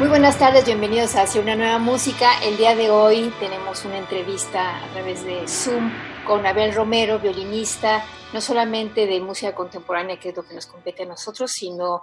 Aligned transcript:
Muy 0.00 0.08
buenas 0.08 0.38
tardes, 0.38 0.64
bienvenidos 0.64 1.14
a 1.14 1.24
Hacia 1.24 1.42
una 1.42 1.54
nueva 1.54 1.78
música. 1.78 2.30
El 2.42 2.56
día 2.56 2.74
de 2.74 2.90
hoy 2.90 3.30
tenemos 3.38 3.84
una 3.84 3.98
entrevista 3.98 4.82
a 4.82 4.88
través 4.94 5.22
de 5.26 5.46
Zoom 5.46 5.90
con 6.26 6.46
Abel 6.46 6.74
Romero, 6.74 7.18
violinista, 7.18 8.02
no 8.32 8.40
solamente 8.40 9.06
de 9.06 9.20
música 9.20 9.54
contemporánea, 9.54 10.18
que 10.18 10.30
es 10.30 10.36
lo 10.38 10.42
que 10.42 10.54
nos 10.54 10.64
compete 10.64 11.02
a 11.02 11.06
nosotros, 11.06 11.50
sino 11.50 12.00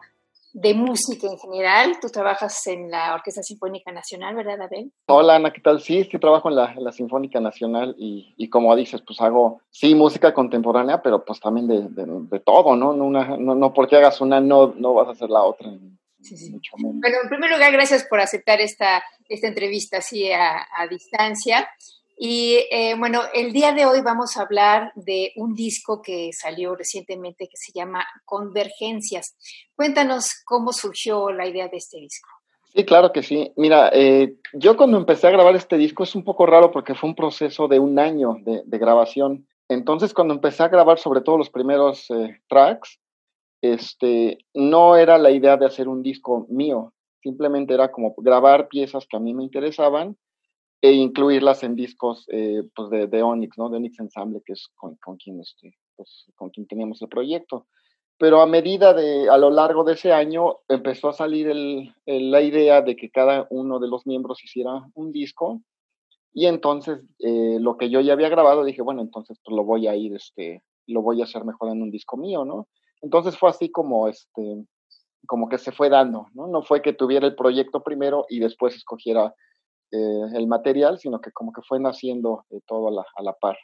de 0.54 0.76
música 0.76 1.26
en 1.26 1.40
general. 1.40 1.98
Tú 2.00 2.10
trabajas 2.10 2.68
en 2.68 2.92
la 2.92 3.16
Orquesta 3.16 3.42
Sinfónica 3.42 3.92
Nacional, 3.92 4.36
¿verdad, 4.36 4.62
Abel? 4.62 4.92
Hola, 5.08 5.38
Ana, 5.38 5.52
¿qué 5.52 5.62
tal? 5.62 5.82
Sí, 5.82 6.04
sí 6.04 6.20
trabajo 6.20 6.50
en 6.50 6.56
la, 6.56 6.92
Sinfónica 6.92 7.40
Nacional 7.40 7.96
y, 7.98 8.48
como 8.52 8.76
dices, 8.76 9.02
pues 9.02 9.20
hago, 9.22 9.62
sí, 9.72 9.96
música 9.96 10.36
contemporánea, 10.36 11.02
pero 11.02 11.26
pues 11.26 11.40
también 11.40 11.68
de, 11.68 12.40
todo, 12.42 12.76
¿no? 12.76 12.94
No, 12.94 13.10
no, 13.10 13.56
no 13.56 13.74
porque 13.74 13.96
hagas 13.96 14.22
una, 14.22 14.40
no, 14.40 14.76
no 14.78 14.94
vas 14.94 15.08
a 15.08 15.12
hacer 15.14 15.32
la 15.32 15.42
otra. 15.42 15.72
Bueno, 16.78 17.18
en 17.24 17.30
primer 17.30 17.52
lugar, 17.52 17.72
gracias 17.72 18.06
por 18.06 18.20
aceptar 18.20 18.62
esta, 18.62 19.04
esta 19.30 19.48
entrevista 19.48 19.98
así 19.98 20.32
a, 20.32 20.66
distancia. 20.90 21.70
Y 22.20 22.66
eh, 22.72 22.96
bueno, 22.98 23.22
el 23.34 23.54
día 23.54 23.74
de 23.74 23.86
hoy 23.86 24.02
vamos 24.02 24.38
a 24.38 24.42
hablar 24.42 24.92
de 24.96 25.34
un 25.36 25.54
disco 25.54 26.02
que 26.02 26.32
salió 26.34 26.76
recientemente 26.76 27.48
que 27.48 27.58
se 27.58 27.72
llama 27.74 28.06
Convergencias. 28.26 29.36
Cuéntanos 29.76 30.42
cómo 30.44 30.74
surgió 30.74 31.32
la 31.32 31.48
idea 31.48 31.68
de 31.68 31.78
este 31.78 32.00
disco. 32.00 32.28
Sí, 32.74 32.86
claro 32.86 33.12
que 33.12 33.24
sí. 33.24 33.52
Mira, 33.56 33.90
eh, 33.94 34.36
yo 34.54 34.78
cuando 34.78 34.98
empecé 34.98 35.28
a 35.28 35.32
grabar 35.32 35.56
este 35.56 35.78
disco 35.78 36.04
es 36.04 36.16
un 36.16 36.24
poco 36.24 36.46
raro 36.46 36.72
porque 36.72 36.96
fue 36.96 37.10
un 37.10 37.16
proceso 37.16 37.68
de 37.68 37.80
un 37.80 37.98
año 37.98 38.38
de, 38.42 38.78
grabación. 38.78 39.48
Entonces, 39.70 40.14
cuando 40.14 40.34
empecé 40.34 40.64
a 40.64 40.70
grabar 40.70 41.00
sobre 41.00 41.22
todo 41.22 41.38
los 41.38 41.50
primeros 41.50 42.10
eh, 42.12 42.40
tracks, 42.48 43.00
este, 43.62 44.40
no 44.54 44.96
era 44.96 45.18
la 45.18 45.32
idea 45.32 45.58
de 45.58 45.66
hacer 45.66 45.88
un 45.88 46.04
disco 46.04 46.46
mío, 46.50 46.94
simplemente 47.22 47.74
era 47.74 47.92
como 47.92 48.14
grabar 48.18 48.68
piezas 48.68 49.08
que 49.08 49.18
a 49.18 49.20
mí 49.20 49.34
me 49.34 49.44
interesaban 49.44 50.18
e 50.82 50.92
incluirlas 50.92 51.64
en 51.64 51.76
discos 51.76 52.26
eh, 52.32 52.64
pues 52.76 52.90
de, 52.90 53.24
Onyx, 53.24 53.58
¿no? 53.58 53.70
De 53.70 53.78
Onyx 53.78 54.00
Ensemble, 54.00 54.42
que 54.46 54.54
es 54.54 54.68
con, 54.76 54.96
quien, 55.18 55.40
este, 55.40 55.76
pues, 55.96 56.26
con 56.36 56.50
quien 56.52 56.68
teníamos 56.68 57.02
el 57.02 57.10
proyecto. 57.10 57.66
Pero 58.20 58.42
a 58.42 58.48
medida 58.48 58.94
de, 58.94 59.30
a 59.30 59.38
lo 59.38 59.50
largo 59.50 59.84
de 59.84 59.94
ese 59.94 60.12
año, 60.12 60.58
empezó 60.68 61.10
a 61.10 61.14
salir 61.14 61.48
la 62.06 62.42
idea 62.42 62.82
de 62.82 62.96
que 62.96 63.10
cada 63.10 63.48
uno 63.50 63.80
de 63.80 63.88
los 63.88 64.08
miembros 64.08 64.44
hiciera 64.44 64.88
un 64.94 65.12
disco. 65.12 65.62
Y 66.34 66.46
entonces, 66.46 67.00
eh, 67.20 67.58
lo 67.60 67.78
que 67.78 67.90
yo 67.90 68.02
ya 68.02 68.14
había 68.14 68.30
grabado, 68.30 68.64
dije, 68.64 68.82
bueno, 68.82 69.02
entonces 69.02 69.40
pues 69.44 69.56
lo 69.56 69.64
voy 69.64 69.88
a 69.88 69.96
ir, 69.96 70.16
este, 70.16 70.64
lo 70.88 71.02
voy 71.02 71.22
a 71.22 71.26
hacer 71.26 71.44
mejor 71.46 71.70
en 71.72 71.82
un 71.82 71.92
disco 71.92 72.18
mío, 72.18 72.46
¿no? 72.46 72.68
Entonces 73.02 73.38
fue 73.38 73.50
así 73.50 73.70
como, 73.72 74.08
este, 74.08 74.66
como 75.28 75.50
que 75.50 75.58
se 75.58 75.72
fue 75.72 75.90
dando, 75.90 76.28
¿no? 76.34 76.48
No 76.48 76.64
fue 76.64 76.82
que 76.82 76.94
tuviera 76.94 77.28
el 77.28 77.36
proyecto 77.36 77.84
primero 77.84 78.26
y 78.30 78.40
después 78.40 78.76
escogiera 78.76 79.34
eh, 79.92 80.22
el 80.36 80.48
material, 80.48 81.00
sino 81.00 81.22
que 81.22 81.32
como 81.32 81.52
que 81.52 81.62
fue 81.62 81.80
naciendo 81.80 82.46
eh, 82.50 82.60
todo 82.66 82.90
a 82.90 82.92
la, 82.92 83.06
a 83.16 83.24
la 83.24 83.34
par. 83.34 83.58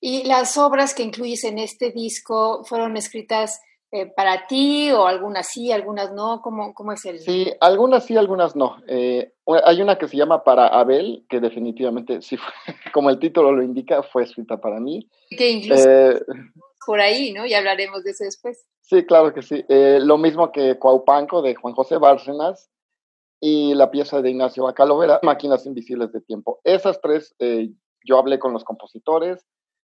¿Y 0.00 0.24
las 0.24 0.56
obras 0.58 0.94
que 0.94 1.02
incluyes 1.02 1.44
en 1.44 1.58
este 1.58 1.90
disco 1.90 2.62
fueron 2.64 2.96
escritas 2.96 3.60
eh, 3.92 4.06
para 4.06 4.46
ti 4.46 4.90
o 4.90 5.06
algunas 5.06 5.46
sí, 5.46 5.70
algunas 5.70 6.12
no? 6.12 6.40
¿Cómo, 6.42 6.74
cómo 6.74 6.92
es 6.92 7.04
el...? 7.04 7.20
Sí, 7.20 7.52
algunas 7.60 8.04
sí, 8.04 8.16
algunas 8.16 8.56
no. 8.56 8.78
hay 8.86 9.82
una 9.82 9.98
que 9.98 10.08
se 10.08 10.16
llama 10.16 10.42
Para 10.42 10.66
Abel, 10.66 11.24
que 11.28 11.38
definitivamente, 11.38 12.22
sí, 12.22 12.36
como 12.92 13.10
el 13.10 13.18
título 13.18 13.52
lo 13.52 13.62
indica, 13.62 14.02
fue 14.02 14.24
escrita 14.24 14.60
para 14.60 14.80
mí. 14.80 15.08
Que 15.30 15.50
incluso 15.50 15.88
por 16.86 17.00
ahí, 17.00 17.32
¿no? 17.32 17.46
Y 17.46 17.54
hablaremos 17.54 18.04
de 18.04 18.10
eso 18.10 18.24
después. 18.24 18.64
Sí, 18.80 19.04
claro 19.04 19.32
que 19.32 19.42
sí. 19.42 19.64
Eh, 19.68 19.98
lo 20.02 20.18
mismo 20.18 20.52
que 20.52 20.78
Cuaupanco 20.78 21.42
de 21.42 21.54
Juan 21.54 21.74
José 21.74 21.98
Bárcenas 21.98 22.70
y 23.40 23.74
la 23.74 23.90
pieza 23.90 24.20
de 24.20 24.30
Ignacio 24.30 24.64
Bacalovera, 24.64 25.20
Máquinas 25.22 25.66
Invisibles 25.66 26.12
de 26.12 26.20
Tiempo. 26.20 26.60
Esas 26.64 27.00
tres, 27.00 27.34
eh, 27.38 27.70
yo 28.04 28.18
hablé 28.18 28.38
con 28.38 28.52
los 28.52 28.64
compositores, 28.64 29.44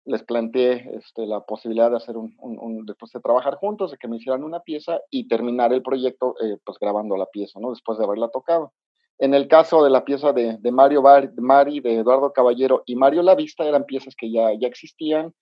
les 0.05 0.23
planteé 0.23 0.89
este, 0.95 1.25
la 1.25 1.41
posibilidad 1.41 1.89
de 1.89 1.97
hacer 1.97 2.15
un, 2.17 2.85
después 2.85 3.11
de 3.11 3.19
trabajar 3.19 3.55
juntos, 3.55 3.91
de 3.91 3.97
que 3.97 4.07
me 4.07 4.17
hicieran 4.17 4.43
una 4.43 4.59
pieza 4.59 4.99
y 5.09 5.27
terminar 5.27 5.73
el 5.73 5.81
proyecto, 5.81 6.35
eh, 6.41 6.57
pues 6.63 6.77
grabando 6.79 7.17
la 7.17 7.25
pieza, 7.25 7.59
¿no? 7.59 7.71
Después 7.71 7.97
de 7.97 8.05
haberla 8.05 8.29
tocado. 8.29 8.71
En 9.17 9.33
el 9.33 9.47
caso 9.47 9.83
de 9.83 9.89
la 9.89 10.03
pieza 10.05 10.31
de, 10.33 10.57
de 10.59 10.71
Mario 10.71 11.01
Bar, 11.01 11.31
de 11.31 11.41
Mari, 11.41 11.79
de 11.79 11.95
Eduardo 11.95 12.33
Caballero 12.33 12.83
y 12.85 12.95
Mario 12.95 13.23
Lavista, 13.23 13.65
eran 13.65 13.85
piezas 13.85 14.15
que 14.15 14.31
ya, 14.31 14.49
ya 14.59 14.67
existían, 14.67 15.33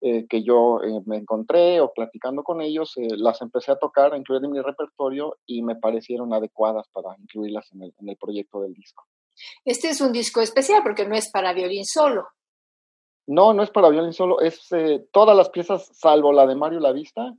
eh, 0.00 0.26
que 0.28 0.42
yo 0.42 0.80
eh, 0.82 1.00
me 1.06 1.16
encontré 1.16 1.80
o 1.80 1.90
platicando 1.92 2.44
con 2.44 2.60
ellos, 2.60 2.92
las 2.96 3.40
empecé 3.40 3.72
a 3.72 3.78
tocar, 3.78 4.12
a 4.12 4.18
incluir 4.18 4.44
en 4.44 4.50
mi 4.50 4.60
repertorio 4.60 5.38
y 5.46 5.62
me 5.62 5.76
parecieron 5.76 6.32
adecuadas 6.34 6.86
para 6.92 7.16
incluirlas 7.18 7.72
en 7.72 7.84
el, 7.84 7.94
en 7.98 8.08
el 8.10 8.16
proyecto 8.16 8.60
del 8.60 8.74
disco. 8.74 9.04
Este 9.64 9.88
es 9.88 10.00
un 10.00 10.12
disco 10.12 10.40
especial 10.40 10.82
porque 10.82 11.06
no 11.06 11.16
es 11.16 11.30
para 11.30 11.54
violín 11.54 11.84
solo. 11.84 12.26
No, 13.26 13.54
no 13.54 13.62
es 13.62 13.70
para 13.70 13.88
violín 13.88 14.12
solo, 14.12 14.40
es 14.40 14.68
todas 15.12 15.36
las 15.36 15.48
piezas, 15.48 15.88
salvo 15.94 16.32
la 16.32 16.46
de 16.46 16.54
Mario 16.54 16.80
La 16.80 16.92
Vista, 16.92 17.34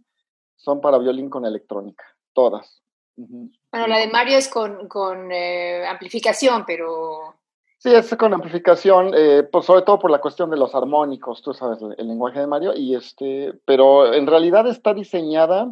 son 0.55 0.81
para 0.81 0.97
violín 0.97 1.29
con 1.29 1.45
electrónica, 1.45 2.05
todas. 2.33 2.81
Bueno, 3.15 3.87
la 3.87 3.99
de 3.99 4.07
Mario 4.07 4.37
es 4.37 4.49
con, 4.49 4.87
con 4.87 5.31
amplificación, 5.31 6.63
pero 6.65 7.35
Sí, 7.85 7.93
es 7.93 8.15
con 8.15 8.33
amplificación, 8.33 9.11
eh, 9.15 9.43
pues 9.43 9.65
sobre 9.65 9.83
todo 9.83 9.99
por 9.99 10.09
la 10.09 10.19
cuestión 10.19 10.49
de 10.49 10.57
los 10.57 10.73
armónicos, 10.73 11.43
tú 11.43 11.53
sabes, 11.53 11.79
el, 11.99 12.07
lenguaje 12.07 12.39
de 12.39 12.47
Mario, 12.47 12.73
y 12.75 12.95
este, 12.95 13.53
pero 13.65 14.11
en 14.11 14.25
realidad 14.25 14.65
está 14.65 14.95
diseñada, 14.95 15.71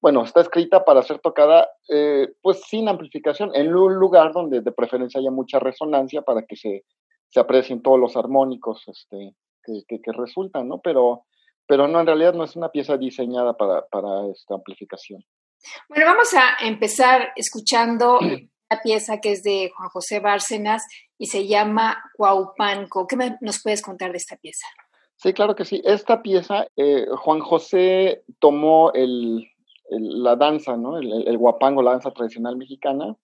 bueno, 0.00 0.24
está 0.24 0.40
escrita 0.40 0.84
para 0.84 1.04
ser 1.04 1.20
tocada, 1.20 1.68
eh, 1.88 2.32
pues 2.42 2.62
sin 2.62 2.88
amplificación, 2.88 3.54
en 3.54 3.76
un 3.76 3.94
lugar 3.94 4.32
donde 4.32 4.60
de 4.60 4.72
preferencia 4.72 5.20
haya 5.20 5.30
mucha 5.30 5.60
resonancia 5.60 6.22
para 6.22 6.42
que 6.42 6.56
se, 6.56 6.84
se 7.28 7.38
aprecien 7.38 7.80
todos 7.80 8.00
los 8.00 8.16
armónicos 8.16 8.82
este, 8.88 9.32
que, 9.64 10.00
que, 10.00 10.12
resultan, 10.12 10.68
¿no? 10.68 10.80
Pero, 10.80 11.24
pero 11.66 11.88
no, 11.88 12.00
en 12.00 12.06
realidad 12.06 12.34
no 12.34 12.44
es 12.44 12.56
una 12.56 12.70
pieza 12.70 12.96
diseñada 12.96 13.56
para, 13.56 13.86
para 13.86 14.28
esta 14.30 14.54
amplificación. 14.54 15.24
Bueno, 15.88 16.06
vamos 16.06 16.34
a 16.34 16.66
empezar 16.66 17.32
escuchando 17.36 18.18
pieza 18.82 19.20
que 19.20 19.32
es 19.32 19.42
de 19.42 19.70
Juan 19.76 19.88
José 19.88 20.20
Bárcenas 20.20 20.86
y 21.18 21.26
se 21.26 21.46
llama 21.46 22.02
Cuaupanco. 22.16 23.06
¿Qué 23.06 23.16
nos 23.40 23.62
puedes 23.62 23.82
contar 23.82 24.12
de 24.12 24.18
esta 24.18 24.36
pieza? 24.36 24.66
Sí, 25.16 25.32
claro 25.32 25.54
que 25.54 25.64
sí. 25.64 25.82
Esta 25.84 26.22
pieza, 26.22 26.66
eh, 26.76 27.06
Juan 27.16 27.40
José 27.40 28.24
tomó 28.38 28.92
el, 28.92 29.46
la 29.88 30.36
danza, 30.36 30.76
¿no? 30.76 30.98
El, 30.98 31.38
guapango, 31.38 31.82
la 31.82 31.92
danza 31.92 32.10
tradicional 32.10 32.56
mexicana, 32.56 33.16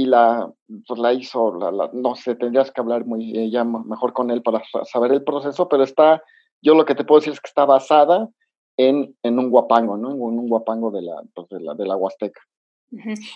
y 0.00 0.06
la, 0.06 0.50
pues 0.86 0.98
la 0.98 1.12
hizo, 1.12 1.52
la, 1.58 1.90
no 1.92 2.14
sé, 2.14 2.34
tendrías 2.34 2.70
que 2.70 2.80
hablar 2.80 3.04
muy 3.04 3.36
eh, 3.36 3.50
ya 3.50 3.64
mejor 3.64 4.14
con 4.14 4.30
él 4.30 4.42
para 4.42 4.62
saber 4.90 5.12
el 5.12 5.22
proceso, 5.22 5.68
pero 5.68 5.82
está, 5.84 6.22
yo 6.62 6.74
lo 6.74 6.86
que 6.86 6.94
te 6.94 7.04
puedo 7.04 7.20
decir 7.20 7.34
es 7.34 7.40
que 7.40 7.48
está 7.48 7.66
basada 7.66 8.28
en, 8.78 9.14
en 9.22 9.38
un 9.38 9.50
guapango, 9.50 9.98
¿no? 9.98 10.12
En 10.12 10.20
un, 10.22 10.48
guapango 10.48 10.90
de 10.90 11.02
la, 11.02 11.22
pues 11.34 11.48
de 11.50 11.60
la, 11.60 11.74
de 11.74 11.86
la 11.86 11.96
Huasteca. 11.96 12.40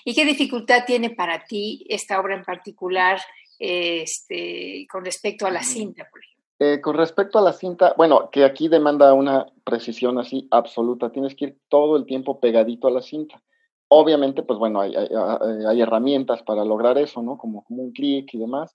¿Y 0.06 0.14
qué 0.14 0.24
dificultad 0.24 0.84
tiene 0.86 1.10
para 1.10 1.44
ti 1.44 1.84
esta 1.88 2.18
obra 2.18 2.34
en 2.34 2.44
particular 2.44 3.20
este, 3.58 4.86
con 4.90 5.04
respecto 5.04 5.46
a 5.46 5.50
la 5.50 5.62
cinta, 5.62 6.08
por 6.10 6.20
ejemplo? 6.20 6.44
Eh, 6.60 6.80
con 6.80 6.96
respecto 6.96 7.38
a 7.38 7.42
la 7.42 7.52
cinta, 7.52 7.94
bueno, 7.98 8.30
que 8.30 8.44
aquí 8.44 8.68
demanda 8.68 9.12
una 9.12 9.46
precisión 9.64 10.18
así 10.18 10.48
absoluta, 10.50 11.12
tienes 11.12 11.34
que 11.34 11.44
ir 11.44 11.58
todo 11.68 11.98
el 11.98 12.06
tiempo 12.06 12.40
pegadito 12.40 12.88
a 12.88 12.90
la 12.90 13.02
cinta. 13.02 13.42
Obviamente, 13.88 14.42
pues 14.42 14.58
bueno, 14.58 14.80
hay, 14.80 14.94
hay, 14.96 15.80
herramientas 15.80 16.42
para 16.42 16.64
lograr 16.64 16.98
eso, 16.98 17.22
¿no? 17.22 17.36
Como, 17.38 17.64
como 17.64 17.82
un 17.82 17.92
clic 17.92 18.32
y 18.32 18.38
demás, 18.38 18.74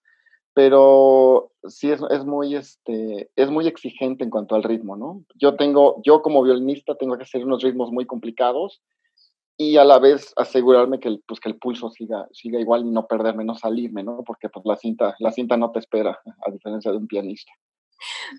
pero 0.53 1.51
sí 1.67 1.91
es, 1.91 2.01
es, 2.09 2.25
muy, 2.25 2.55
este, 2.55 3.29
es 3.35 3.49
muy 3.49 3.67
exigente 3.67 4.23
en 4.23 4.29
cuanto 4.29 4.55
al 4.55 4.63
ritmo, 4.63 4.95
¿no? 4.95 5.23
Yo 5.35 5.55
tengo, 5.55 6.01
yo 6.03 6.21
como 6.21 6.43
violinista 6.43 6.95
tengo 6.95 7.17
que 7.17 7.23
hacer 7.23 7.43
unos 7.43 7.63
ritmos 7.63 7.91
muy 7.91 8.05
complicados 8.05 8.81
y 9.57 9.75
a 9.75 9.83
la 9.83 9.99
vez 9.99 10.31
asegurarme 10.37 10.99
que 10.99 11.09
el, 11.09 11.23
pues, 11.27 11.41
que 11.41 11.49
el 11.49 11.57
pulso 11.57 11.89
siga, 11.89 12.27
siga 12.31 12.59
igual 12.59 12.85
y 12.85 12.91
no 12.91 13.07
perderme, 13.07 13.43
no 13.43 13.55
salirme, 13.55 14.03
¿no? 14.03 14.23
Porque 14.25 14.47
pues 14.47 14.65
la 14.65 14.77
cinta, 14.77 15.15
la 15.19 15.31
cinta 15.31 15.57
no 15.57 15.71
te 15.71 15.79
espera, 15.79 16.17
a 16.45 16.51
diferencia 16.51 16.91
de 16.91 16.97
un 16.97 17.07
pianista. 17.07 17.51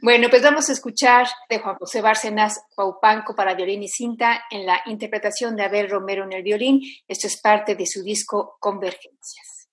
Bueno, 0.02 0.28
pues 0.30 0.42
vamos 0.42 0.68
a 0.68 0.72
escuchar 0.72 1.26
de 1.48 1.58
Juan 1.58 1.76
José 1.76 2.00
Bárcenas 2.00 2.60
Paupanco 2.74 3.34
para 3.34 3.54
violín 3.54 3.82
y 3.82 3.88
cinta 3.88 4.42
en 4.50 4.66
la 4.66 4.80
interpretación 4.86 5.56
de 5.56 5.64
Abel 5.64 5.90
Romero 5.90 6.24
en 6.24 6.32
el 6.32 6.42
violín. 6.42 6.80
Esto 7.06 7.26
es 7.26 7.40
parte 7.40 7.74
de 7.74 7.86
su 7.86 8.02
disco 8.02 8.56
Convergencias. 8.60 9.68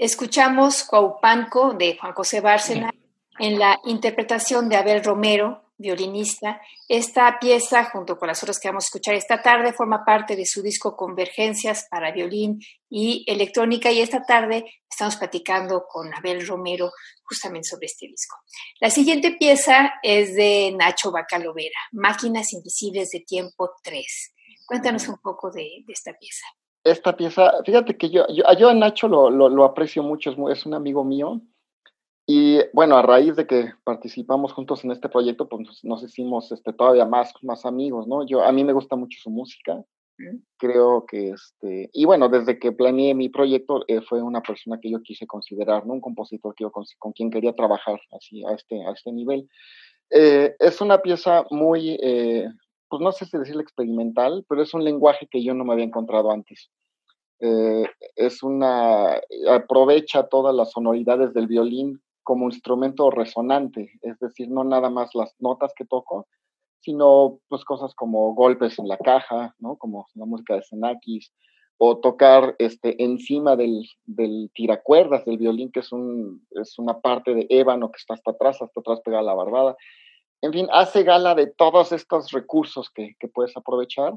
Escuchamos 0.00 0.84
Cuaupanco 0.84 1.74
de 1.74 1.98
Juan 1.98 2.12
José 2.12 2.40
Bárcena 2.40 2.94
en 3.40 3.58
la 3.58 3.80
interpretación 3.82 4.68
de 4.68 4.76
Abel 4.76 5.02
Romero, 5.02 5.72
violinista. 5.76 6.60
Esta 6.86 7.40
pieza, 7.40 7.84
junto 7.86 8.16
con 8.16 8.28
las 8.28 8.40
otras 8.40 8.60
que 8.60 8.68
vamos 8.68 8.84
a 8.84 8.86
escuchar 8.86 9.16
esta 9.16 9.42
tarde, 9.42 9.72
forma 9.72 10.04
parte 10.04 10.36
de 10.36 10.46
su 10.46 10.62
disco 10.62 10.96
Convergencias 10.96 11.88
para 11.90 12.12
violín 12.12 12.60
y 12.88 13.24
electrónica. 13.26 13.90
Y 13.90 14.00
esta 14.00 14.22
tarde 14.22 14.64
estamos 14.88 15.16
platicando 15.16 15.84
con 15.88 16.14
Abel 16.14 16.46
Romero 16.46 16.92
justamente 17.24 17.66
sobre 17.68 17.86
este 17.86 18.06
disco. 18.06 18.36
La 18.78 18.90
siguiente 18.90 19.32
pieza 19.32 19.94
es 20.04 20.32
de 20.36 20.72
Nacho 20.78 21.10
Bacalovera, 21.10 21.80
Máquinas 21.90 22.52
Invisibles 22.52 23.10
de 23.10 23.24
Tiempo 23.26 23.72
3. 23.82 24.32
Cuéntanos 24.64 25.08
un 25.08 25.18
poco 25.18 25.50
de, 25.50 25.82
esta 25.88 26.12
pieza. 26.12 26.46
Esta 26.90 27.16
pieza, 27.16 27.52
fíjate 27.64 27.96
que 27.96 28.10
yo, 28.10 28.26
yo, 28.28 28.68
a 28.68 28.74
Nacho 28.74 29.08
lo, 29.08 29.30
lo, 29.30 29.64
aprecio 29.64 30.02
mucho, 30.02 30.34
es 30.50 30.66
un 30.66 30.74
amigo 30.74 31.04
mío 31.04 31.40
y 32.30 32.58
bueno, 32.74 32.98
a 32.98 33.02
raíz 33.02 33.36
de 33.36 33.46
que 33.46 33.72
participamos 33.84 34.52
juntos 34.52 34.84
en 34.84 34.90
este 34.90 35.08
proyecto, 35.08 35.48
pues 35.48 35.82
nos 35.82 36.02
hicimos 36.02 36.52
este, 36.52 36.74
todavía 36.74 37.06
más, 37.06 37.32
más 37.40 37.64
amigos, 37.64 38.06
¿no? 38.06 38.26
Yo, 38.26 38.44
a 38.44 38.52
mí 38.52 38.64
me 38.64 38.74
gusta 38.74 38.96
mucho 38.96 39.18
su 39.18 39.30
música. 39.30 39.82
Creo 40.58 41.06
que, 41.06 41.30
este, 41.30 41.88
y 41.92 42.04
bueno, 42.04 42.28
desde 42.28 42.58
que 42.58 42.72
planeé 42.72 43.14
mi 43.14 43.30
proyecto, 43.30 43.82
eh, 43.88 44.02
fue 44.02 44.20
una 44.20 44.42
persona 44.42 44.78
que 44.78 44.90
yo 44.90 45.00
quise 45.00 45.26
considerar, 45.26 45.86
¿no? 45.86 45.94
Un 45.94 46.02
compositor 46.02 46.54
que 46.54 46.64
yo 46.64 46.70
con, 46.70 47.12
quien 47.12 47.30
quería 47.30 47.54
trabajar 47.54 47.98
así, 48.12 48.44
a 48.44 48.52
este, 48.52 48.84
a 48.84 48.90
este 48.90 49.10
nivel. 49.10 49.48
Eh, 50.10 50.54
es 50.58 50.82
una 50.82 50.98
pieza 50.98 51.46
muy, 51.50 51.98
eh, 52.02 52.46
pues 52.88 53.02
no 53.02 53.12
sé 53.12 53.26
si 53.26 53.38
decirle 53.38 53.62
experimental, 53.62 54.44
pero 54.48 54.62
es 54.62 54.74
un 54.74 54.84
lenguaje 54.84 55.28
que 55.30 55.42
yo 55.42 55.54
no 55.54 55.64
me 55.64 55.72
había 55.72 55.84
encontrado 55.84 56.30
antes. 56.30 56.70
es 58.16 58.42
una, 58.42 59.20
aprovecha 59.48 60.28
todas 60.28 60.54
las 60.54 60.72
sonoridades 60.72 61.32
del 61.34 61.46
violín 61.46 62.00
como 62.24 62.46
instrumento 62.46 63.10
resonante, 63.10 63.92
es 64.02 64.18
decir, 64.18 64.50
no 64.50 64.64
nada 64.64 64.90
más 64.90 65.14
las 65.14 65.34
notas 65.38 65.72
que 65.74 65.86
toco, 65.86 66.26
sino 66.80 67.38
pues 67.48 67.64
cosas 67.64 67.94
como 67.94 68.34
golpes 68.34 68.78
en 68.78 68.88
la 68.88 68.98
caja, 68.98 69.54
¿no? 69.58 69.76
Como 69.76 70.06
la 70.14 70.26
música 70.26 70.54
de 70.54 70.62
Xenakis, 70.62 71.32
o 71.78 71.98
tocar 71.98 72.56
este, 72.58 73.02
encima 73.02 73.56
del, 73.56 73.88
del 74.04 74.50
tiracuerdas 74.52 75.24
del 75.24 75.38
violín, 75.38 75.70
que 75.70 75.80
es, 75.80 75.92
un, 75.92 76.44
es 76.50 76.78
una 76.78 77.00
parte 77.00 77.34
de 77.34 77.46
ébano 77.50 77.90
que 77.90 77.98
está 77.98 78.14
hasta 78.14 78.32
atrás, 78.32 78.60
hasta 78.60 78.80
atrás 78.80 79.00
pegada 79.04 79.22
a 79.22 79.26
la 79.26 79.34
barbada. 79.34 79.76
En 80.40 80.52
fin, 80.52 80.68
hace 80.72 81.02
gala 81.02 81.34
de 81.34 81.48
todos 81.48 81.92
estos 81.92 82.30
recursos 82.30 82.90
que, 82.90 83.16
que 83.18 83.28
puedes 83.28 83.56
aprovechar, 83.56 84.14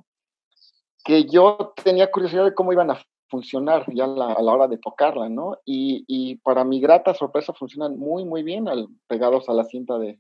que 1.03 1.25
yo 1.25 1.73
tenía 1.83 2.11
curiosidad 2.11 2.45
de 2.45 2.53
cómo 2.53 2.73
iban 2.73 2.91
a 2.91 3.01
funcionar 3.31 3.85
ya 3.93 4.03
a 4.03 4.41
la 4.41 4.53
hora 4.53 4.67
de 4.67 4.77
tocarla, 4.77 5.29
¿no? 5.29 5.57
Y, 5.65 6.35
para 6.43 6.63
mi 6.65 6.81
grata 6.81 7.13
sorpresa 7.13 7.53
funcionan 7.53 7.97
muy, 7.97 8.25
muy 8.25 8.43
bien 8.43 8.67
al, 8.67 8.89
pegados 9.07 9.47
a 9.47 9.53
la 9.53 9.63
cinta 9.63 9.97
de, 9.97 10.19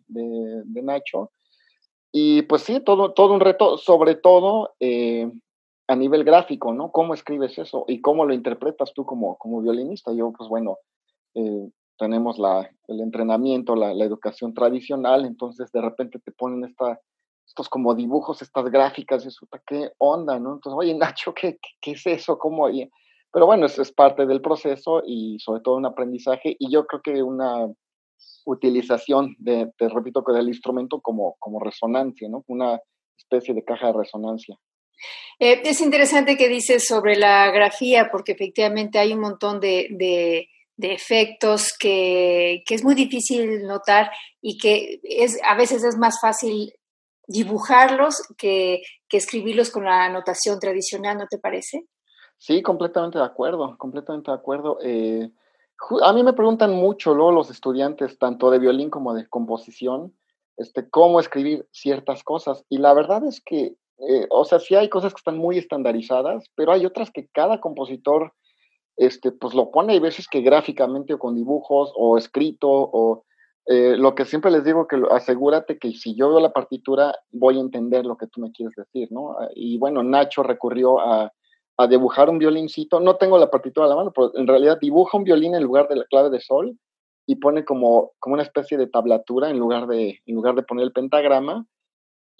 Nacho. 0.65 1.31
Y 2.11 2.43
pues 2.43 2.63
sí, 2.63 2.79
todo, 2.79 3.13
todo 3.13 3.33
un 3.33 3.41
reto, 3.41 3.77
sobre 3.77 4.15
todo 4.15 4.73
eh, 4.79 5.29
a 5.87 5.95
nivel 5.95 6.23
gráfico, 6.23 6.73
¿no? 6.73 6.91
¿Cómo 6.91 7.13
escribes 7.13 7.57
eso 7.57 7.85
y 7.87 8.01
cómo 8.01 8.25
lo 8.25 8.33
interpretas 8.33 8.93
tú 8.93 9.05
como, 9.05 9.37
como 9.37 9.61
violinista? 9.61 10.13
Yo, 10.13 10.31
pues 10.31 10.49
bueno, 10.49 10.77
eh, 11.35 11.69
tenemos 12.01 12.39
la, 12.39 12.67
el 12.87 12.99
entrenamiento, 12.99 13.75
la, 13.75 13.91
educación 13.91 14.55
tradicional, 14.55 15.23
entonces 15.23 15.71
de 15.71 15.81
repente 15.81 16.17
te 16.17 16.31
ponen 16.31 16.67
esta, 16.67 16.99
estos 17.45 17.69
como 17.69 17.93
dibujos, 17.93 18.41
estas 18.41 18.65
gráficas, 18.71 19.23
y 19.23 19.27
eso, 19.27 19.47
¿qué 19.67 19.91
onda, 19.99 20.39
no? 20.39 20.55
Entonces, 20.55 20.75
oye, 20.75 20.95
Nacho, 20.95 21.31
¿qué, 21.35 21.59
qué, 21.79 21.91
es 21.91 22.07
eso? 22.07 22.39
¿Cómo? 22.39 22.67
pero 23.31 23.45
bueno, 23.45 23.67
eso 23.67 23.83
es 23.83 23.91
parte 23.91 24.25
del 24.25 24.41
proceso 24.41 25.03
y 25.05 25.37
sobre 25.39 25.61
todo 25.61 25.75
un 25.75 25.85
aprendizaje 25.85 26.55
y 26.57 26.71
yo 26.71 26.87
creo 26.87 27.03
que 27.03 27.21
una 27.21 27.71
utilización 28.45 29.35
de, 29.37 29.71
te 29.77 29.87
repito, 29.87 30.23
del 30.27 30.47
instrumento 30.47 31.01
como, 31.01 31.35
como 31.37 31.59
resonancia, 31.59 32.27
¿no? 32.27 32.43
Una 32.47 32.81
especie 33.15 33.53
de 33.53 33.63
caja 33.63 33.87
de 33.87 33.93
resonancia. 33.93 34.57
Eh, 35.37 35.61
es 35.63 35.81
interesante 35.81 36.35
que 36.35 36.49
dices 36.49 36.83
sobre 36.83 37.15
la 37.15 37.51
grafía, 37.51 38.09
porque 38.11 38.31
efectivamente 38.31 38.97
hay 38.97 39.13
un 39.13 39.19
montón 39.19 39.59
de, 39.59 40.49
efectos 40.77 41.73
que, 41.77 42.63
que, 42.65 42.75
es 42.75 42.83
muy 42.83 42.95
difícil 42.95 43.63
notar 43.67 44.11
y 44.41 44.57
que 44.57 44.99
es, 45.03 45.39
a 45.47 45.55
veces 45.55 45.83
es 45.83 45.97
más 45.97 46.19
fácil 46.19 46.73
dibujarlos 47.27 48.21
que, 48.37 48.81
que 49.07 49.17
escribirlos 49.17 49.69
con 49.69 49.85
la 49.85 50.09
notación 50.09 50.59
tradicional, 50.59 51.17
¿no 51.17 51.27
te 51.27 51.37
parece? 51.37 51.85
Sí, 52.37 52.61
completamente 52.61 53.19
de 53.19 53.23
acuerdo, 53.23 53.77
completamente 53.77 54.31
de 54.31 54.37
acuerdo. 54.37 54.79
Eh, 54.83 55.29
a 56.01 56.13
mí 56.13 56.23
me 56.23 56.33
preguntan 56.33 56.73
mucho 56.73 57.13
luego 57.13 57.31
los 57.31 57.49
estudiantes, 57.49 58.17
tanto 58.17 58.49
de 58.49 58.59
violín 58.59 58.89
como 58.89 59.13
de 59.13 59.27
composición, 59.27 60.15
este, 60.57 60.89
cómo 60.89 61.19
escribir 61.19 61.67
ciertas 61.71 62.23
cosas. 62.23 62.65
Y 62.69 62.77
la 62.77 62.93
verdad 62.93 63.23
es 63.25 63.41
que, 63.41 63.75
eh, 63.99 64.27
o 64.29 64.45
sea, 64.45 64.59
sí 64.59 64.75
hay 64.75 64.89
cosas 64.89 65.13
que 65.13 65.19
están 65.19 65.37
muy 65.37 65.57
estandarizadas, 65.57 66.49
pero 66.55 66.71
hay 66.71 66.85
otras 66.85 67.11
que 67.11 67.27
cada 67.27 67.59
compositor, 67.59 68.33
este, 69.01 69.31
pues 69.31 69.53
lo 69.53 69.71
pone, 69.71 69.93
hay 69.93 69.99
veces 69.99 70.27
que 70.27 70.41
gráficamente 70.41 71.13
o 71.13 71.19
con 71.19 71.35
dibujos 71.35 71.91
o 71.95 72.17
escrito 72.17 72.69
o 72.69 73.23
eh, 73.67 73.95
lo 73.97 74.15
que 74.15 74.25
siempre 74.25 74.51
les 74.51 74.63
digo 74.63 74.87
que 74.87 75.01
asegúrate 75.11 75.77
que 75.77 75.91
si 75.91 76.15
yo 76.15 76.29
veo 76.29 76.39
la 76.39 76.53
partitura 76.53 77.15
voy 77.31 77.57
a 77.57 77.61
entender 77.61 78.05
lo 78.05 78.17
que 78.17 78.27
tú 78.27 78.41
me 78.41 78.51
quieres 78.51 78.75
decir, 78.75 79.11
¿no? 79.11 79.35
Y 79.55 79.77
bueno, 79.77 80.01
Nacho 80.03 80.41
recurrió 80.43 80.99
a 80.99 81.31
a 81.81 81.87
dibujar 81.87 82.29
un 82.29 82.37
violincito. 82.37 82.99
No 82.99 83.15
tengo 83.15 83.37
la 83.37 83.49
partitura 83.49 83.85
a 83.85 83.89
la 83.89 83.95
mano, 83.95 84.11
pero 84.13 84.31
en 84.35 84.47
realidad 84.47 84.77
dibuja 84.79 85.17
un 85.17 85.23
violín 85.23 85.55
en 85.55 85.63
lugar 85.63 85.87
de 85.87 85.95
la 85.95 86.05
clave 86.05 86.29
de 86.29 86.39
sol 86.39 86.77
y 87.25 87.35
pone 87.35 87.65
como, 87.65 88.11
como 88.19 88.33
una 88.33 88.43
especie 88.43 88.77
de 88.77 88.87
tablatura 88.87 89.49
en 89.49 89.57
lugar 89.57 89.87
de, 89.87 90.19
en 90.25 90.35
lugar 90.35 90.55
de 90.55 90.63
poner 90.63 90.85
el 90.85 90.91
pentagrama. 90.91 91.65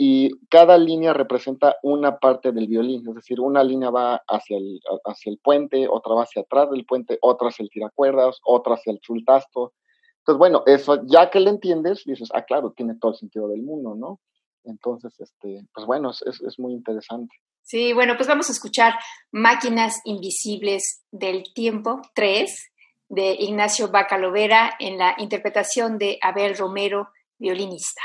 Y 0.03 0.31
cada 0.47 0.79
línea 0.79 1.13
representa 1.13 1.75
una 1.83 2.17
parte 2.17 2.51
del 2.51 2.65
violín, 2.65 3.07
es 3.07 3.13
decir, 3.13 3.39
una 3.39 3.63
línea 3.63 3.91
va 3.91 4.19
hacia 4.27 4.57
el, 4.57 4.81
hacia 5.05 5.31
el 5.31 5.37
puente, 5.37 5.87
otra 5.87 6.15
va 6.15 6.23
hacia 6.23 6.41
atrás 6.41 6.71
del 6.71 6.85
puente, 6.85 7.19
otra 7.21 7.49
hacia 7.49 7.61
el 7.61 7.69
tiracuerdas, 7.69 8.39
otra 8.43 8.73
hacia 8.73 8.93
el 8.93 8.99
chultasto. 8.99 9.73
Entonces, 10.17 10.39
bueno, 10.39 10.63
eso 10.65 11.03
ya 11.05 11.29
que 11.29 11.39
lo 11.39 11.51
entiendes, 11.51 12.03
dices, 12.03 12.29
ah, 12.33 12.41
claro, 12.41 12.73
tiene 12.75 12.95
todo 12.99 13.11
el 13.11 13.17
sentido 13.19 13.47
del 13.47 13.61
mundo, 13.61 13.93
¿no? 13.93 14.19
Entonces, 14.63 15.13
este, 15.19 15.67
pues 15.71 15.85
bueno, 15.85 16.09
es, 16.09 16.41
es 16.41 16.57
muy 16.57 16.73
interesante. 16.73 17.35
Sí, 17.61 17.93
bueno, 17.93 18.15
pues 18.15 18.27
vamos 18.27 18.49
a 18.49 18.53
escuchar 18.53 18.95
Máquinas 19.31 20.01
Invisibles 20.05 21.03
del 21.11 21.43
Tiempo 21.53 22.01
3 22.15 22.71
de 23.07 23.35
Ignacio 23.37 23.89
Bacalovera 23.89 24.73
en 24.79 24.97
la 24.97 25.13
interpretación 25.19 25.99
de 25.99 26.17
Abel 26.23 26.57
Romero, 26.57 27.09
violinista. 27.37 28.01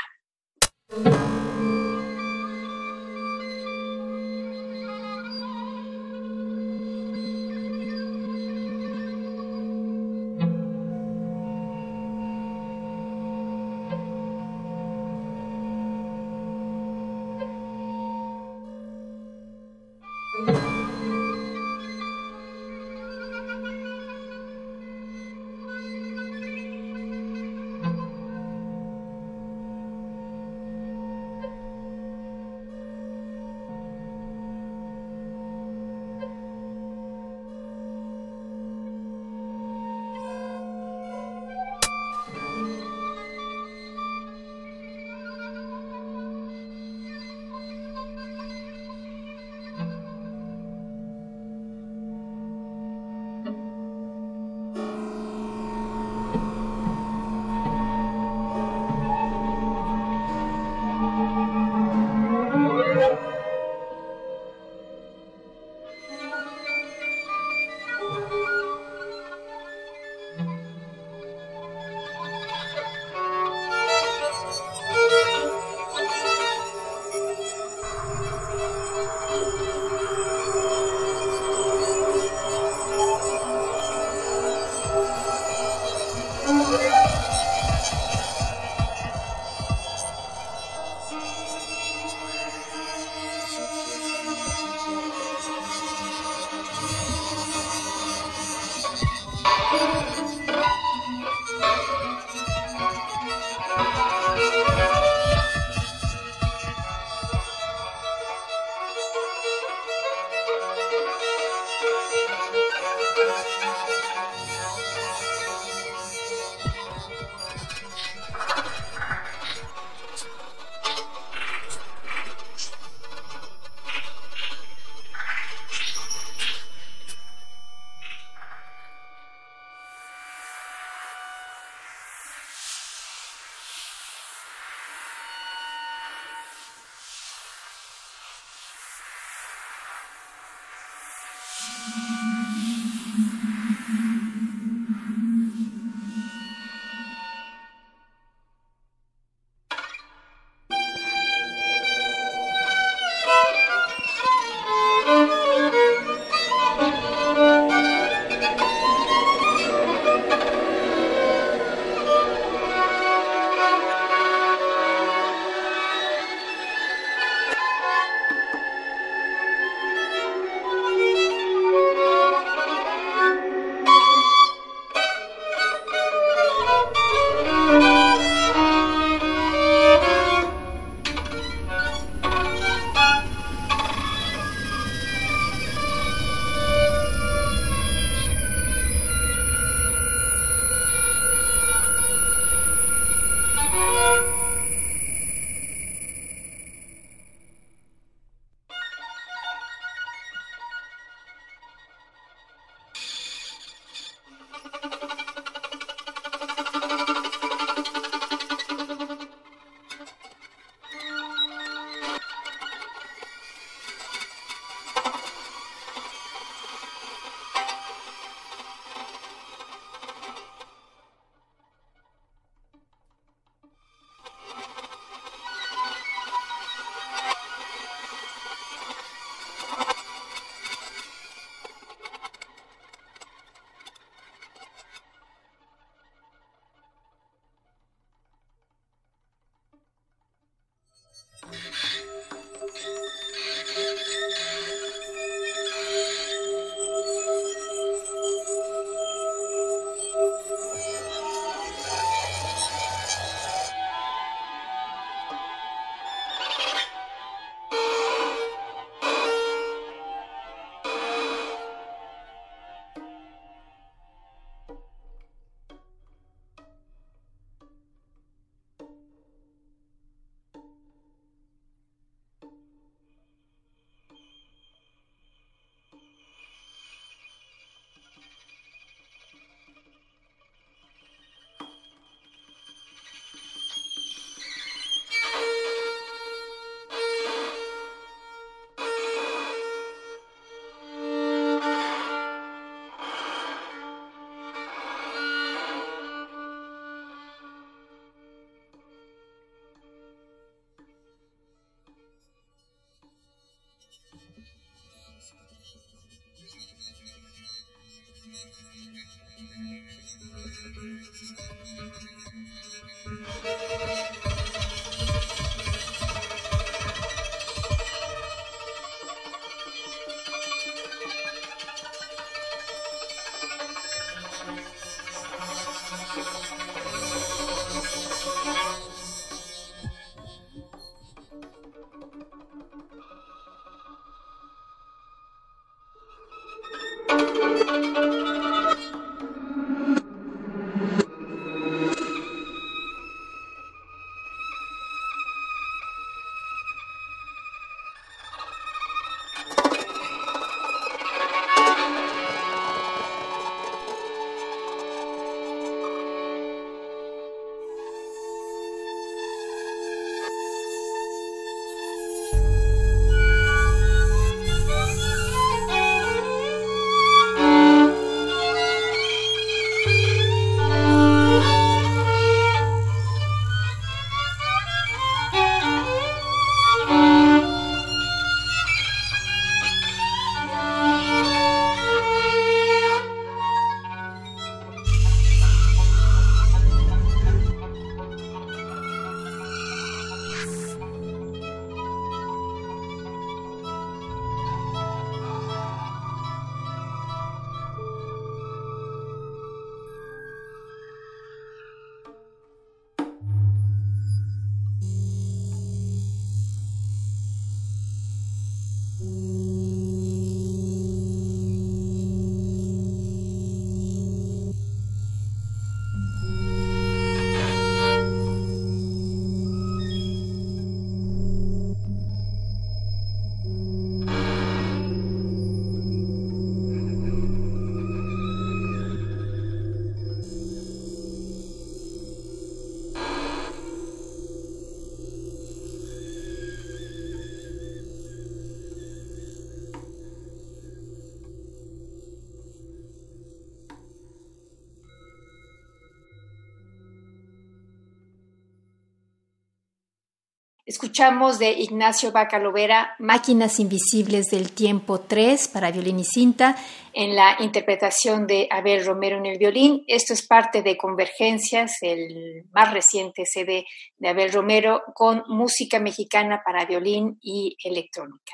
Escuchamos 450.77 451.39
de 451.39 451.53
Ignacio 451.53 452.11
Bacalovera 452.11 452.93
Máquinas 452.99 453.59
Invisibles 453.59 454.27
del 454.27 454.51
Tiempo 454.51 454.99
3 454.99 455.47
para 455.47 455.71
violín 455.71 455.97
y 455.97 456.03
cinta 456.03 456.55
en 456.93 457.15
la 457.15 457.35
interpretación 457.39 458.27
de 458.27 458.47
Abel 458.51 458.85
Romero 458.85 459.17
en 459.17 459.25
el 459.25 459.39
violín. 459.39 459.83
Esto 459.87 460.13
es 460.13 460.27
parte 460.27 460.61
de 460.61 460.77
Convergencias, 460.77 461.77
el 461.81 462.43
más 462.51 462.71
reciente 462.71 463.23
CD 463.25 463.65
de 463.97 464.07
Abel 464.07 464.31
Romero 464.31 464.83
con 464.93 465.23
música 465.29 465.79
mexicana 465.79 466.43
para 466.45 466.65
violín 466.65 467.17
y 467.23 467.57
electrónica. 467.63 468.33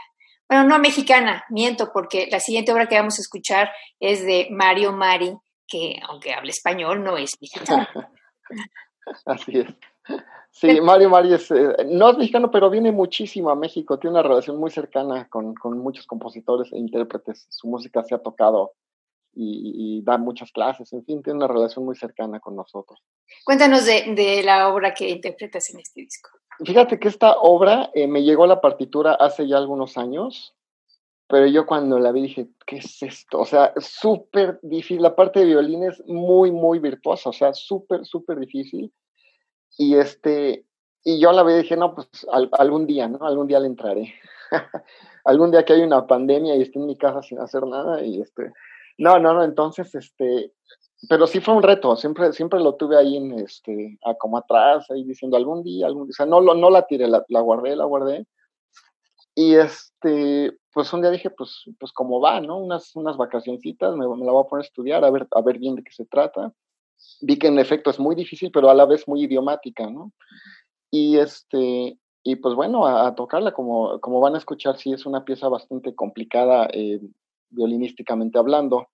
Bueno, 0.49 0.65
no 0.65 0.79
mexicana, 0.79 1.45
miento, 1.49 1.91
porque 1.93 2.27
la 2.29 2.41
siguiente 2.41 2.73
obra 2.73 2.89
que 2.89 2.97
vamos 2.97 3.19
a 3.19 3.21
escuchar 3.21 3.71
es 4.01 4.25
de 4.25 4.49
Mario 4.51 4.91
Mari, 4.91 5.33
que 5.65 5.97
aunque 6.09 6.33
habla 6.33 6.51
español 6.51 7.05
no 7.05 7.17
es 7.17 7.31
mexicano. 7.39 7.87
Así 9.25 9.59
es. 9.59 9.92
Sí, 10.53 10.79
Mario 10.81 11.09
Mari 11.09 11.33
es, 11.33 11.49
eh, 11.49 11.75
no 11.87 12.11
es 12.11 12.17
mexicano, 12.17 12.51
pero 12.51 12.69
viene 12.69 12.91
muchísimo 12.91 13.49
a 13.49 13.55
México, 13.55 13.97
tiene 13.97 14.13
una 14.13 14.21
relación 14.21 14.57
muy 14.57 14.69
cercana 14.69 15.27
con, 15.27 15.55
muchos 15.79 16.05
compositores 16.05 16.71
e 16.71 16.77
intérpretes, 16.77 17.47
su 17.49 17.67
música 17.67 18.03
se 18.03 18.13
ha 18.13 18.19
tocado 18.19 18.73
y, 19.35 20.03
da 20.03 20.19
muchas 20.19 20.51
clases, 20.51 20.93
en 20.93 21.03
fin, 21.05 21.23
tiene 21.23 21.37
una 21.37 21.47
relación 21.47 21.83
muy 21.85 21.95
cercana 21.95 22.39
con 22.39 22.55
nosotros. 22.55 23.01
Cuéntanos 23.43 23.83
de, 23.85 24.43
la 24.43 24.69
obra 24.69 24.93
que 24.93 25.09
interpretas 25.09 25.73
en 25.73 25.79
este 25.79 26.01
disco. 26.01 26.29
Fíjate 26.63 26.99
que 26.99 27.07
esta 27.07 27.35
obra 27.39 27.89
eh, 27.95 28.05
me 28.05 28.21
llegó 28.21 28.43
a 28.43 28.47
la 28.47 28.61
partitura 28.61 29.15
hace 29.15 29.47
ya 29.47 29.57
algunos 29.57 29.97
años, 29.97 30.53
pero 31.27 31.47
yo 31.47 31.65
cuando 31.65 31.97
la 31.97 32.11
vi 32.11 32.21
dije, 32.21 32.49
¿qué 32.67 32.77
es 32.77 33.01
esto? 33.01 33.39
O 33.39 33.45
sea, 33.47 33.73
súper 33.77 34.59
difícil, 34.61 35.01
la 35.01 35.15
parte 35.15 35.39
de 35.39 35.45
violín 35.47 35.83
es 35.83 35.99
muy, 36.05 36.51
muy 36.51 36.77
virtuosa, 36.77 37.31
o 37.31 37.33
sea, 37.33 37.55
súper, 37.55 38.05
súper 38.05 38.37
difícil 38.37 38.93
y 39.77 39.95
este, 39.95 40.65
y 41.03 41.19
yo 41.19 41.31
la 41.31 41.49
y 41.51 41.61
dije, 41.61 41.75
no, 41.75 41.95
pues 41.95 42.07
algún 42.53 42.87
día, 42.87 43.07
¿no? 43.07 43.25
Algún 43.25 43.47
día 43.47 43.59
le 43.59 43.67
entraré. 43.67 44.13
algún 45.25 45.51
día 45.51 45.63
que 45.65 45.73
hay 45.73 45.81
una 45.81 46.05
pandemia 46.07 46.55
y 46.55 46.61
esté 46.61 46.79
en 46.79 46.85
mi 46.85 46.97
casa 46.97 47.21
sin 47.21 47.39
hacer 47.39 47.65
nada 47.65 48.03
y 48.03 48.21
este, 48.21 48.51
no, 48.97 49.19
no, 49.19 49.33
no, 49.33 49.43
entonces, 49.43 49.93
este, 49.95 50.53
pero 51.09 51.27
sí 51.27 51.39
fue 51.41 51.55
un 51.55 51.63
reto, 51.63 51.95
siempre, 51.95 52.31
siempre 52.33 52.59
lo 52.59 52.75
tuve 52.75 52.97
ahí 52.97 53.17
este, 53.43 53.99
como 54.19 54.37
atrás, 54.37 54.89
ahí 54.91 55.03
diciendo 55.03 55.35
algún 55.35 55.63
día, 55.63 55.87
algún 55.87 56.07
día, 56.07 56.11
o 56.11 56.15
sea, 56.15 56.25
no, 56.25 56.41
no 56.41 56.69
la 56.69 56.85
tiré, 56.85 57.07
la, 57.07 57.25
la 57.27 57.41
guardé, 57.41 57.75
la 57.75 57.85
guardé. 57.85 58.25
Y 59.35 59.55
este, 59.55 60.55
pues 60.71 60.93
un 60.93 61.01
día 61.01 61.09
dije, 61.09 61.31
pues, 61.31 61.63
pues 61.79 61.91
como 61.91 62.21
va, 62.21 62.39
¿no? 62.39 62.57
Unas, 62.57 62.95
unas 62.95 63.17
vacacioncitas, 63.17 63.95
me, 63.95 64.07
me, 64.07 64.25
la 64.25 64.31
voy 64.31 64.43
a 64.45 64.47
poner 64.47 64.63
a 64.63 64.67
estudiar, 64.67 65.03
a 65.03 65.09
ver, 65.09 65.27
a 65.31 65.41
ver 65.41 65.57
bien 65.57 65.75
de 65.75 65.83
qué 65.83 65.91
se 65.91 66.05
trata 66.05 66.53
vi 67.21 67.37
que 67.37 67.47
en 67.47 67.59
efecto 67.59 67.89
es 67.89 67.99
muy 67.99 68.15
difícil, 68.15 68.51
pero 68.51 68.69
a 68.69 68.75
la 68.75 68.85
vez 68.85 69.07
muy 69.07 69.23
idiomática, 69.23 69.89
¿no? 69.89 70.11
Y 70.91 71.17
este, 71.17 71.97
y 72.23 72.35
pues 72.37 72.55
bueno, 72.55 72.85
a, 72.85 73.13
tocarla, 73.15 73.53
como, 73.53 73.99
como 73.99 74.19
van 74.19 74.35
a 74.35 74.37
escuchar, 74.37 74.77
sí 74.77 74.93
es 74.93 75.05
una 75.05 75.25
pieza 75.25 75.49
bastante 75.49 75.93
complicada 75.95 76.67
eh, 76.71 76.99
violinísticamente 77.49 78.39
hablando. 78.39 78.87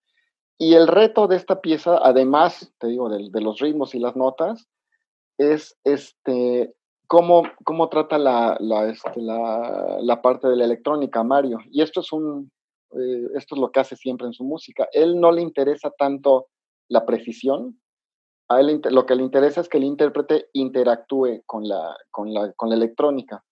Y 0.58 0.74
el 0.74 0.88
reto 0.88 1.28
de 1.28 1.38
esta 1.38 1.62
pieza, 1.62 2.00
además, 2.02 2.74
te 2.80 2.88
digo, 2.88 3.10
de, 3.10 3.30
de 3.30 3.42
los 3.42 3.60
ritmos 3.60 3.96
y 3.96 4.00
las 4.00 4.16
notas, 4.16 4.68
es 5.38 5.78
este, 5.84 6.74
cómo, 7.08 7.44
cómo 7.64 7.90
trata 7.90 8.18
la, 8.18 8.56
la, 8.60 8.90
este, 8.90 9.22
la, 9.22 9.98
la, 10.00 10.22
parte 10.22 10.48
de 10.48 10.56
la 10.56 10.66
electrónica, 10.66 11.24
Mario. 11.24 11.58
Y 11.72 11.82
esto 11.82 12.02
es, 12.02 12.12
un, 12.12 12.52
eh, 12.92 13.28
esto 13.36 13.56
es 13.56 13.62
lo 13.62 13.72
que 13.72 13.80
hace 13.80 13.96
siempre 13.96 14.28
en 14.28 14.34
su 14.34 14.44
música. 14.44 14.88
Él 14.92 15.20
no 15.20 15.32
le 15.32 15.42
interesa 15.42 15.90
tanto 15.98 16.48
la 16.88 17.06
precisión, 17.06 17.80
a 18.50 18.60
él 18.60 18.82
lo 18.90 19.06
que 19.06 19.16
le 19.16 19.24
interesa 19.24 19.62
es 19.62 19.70
que 19.70 19.78
el 19.78 19.84
intérprete 19.84 20.50
interactúe 20.54 21.44
con 21.46 21.68
la, 21.68 21.96
con 22.12 22.34
la, 22.34 22.52
con 22.54 22.70
la 22.70 22.76
electrónica. 22.76 23.44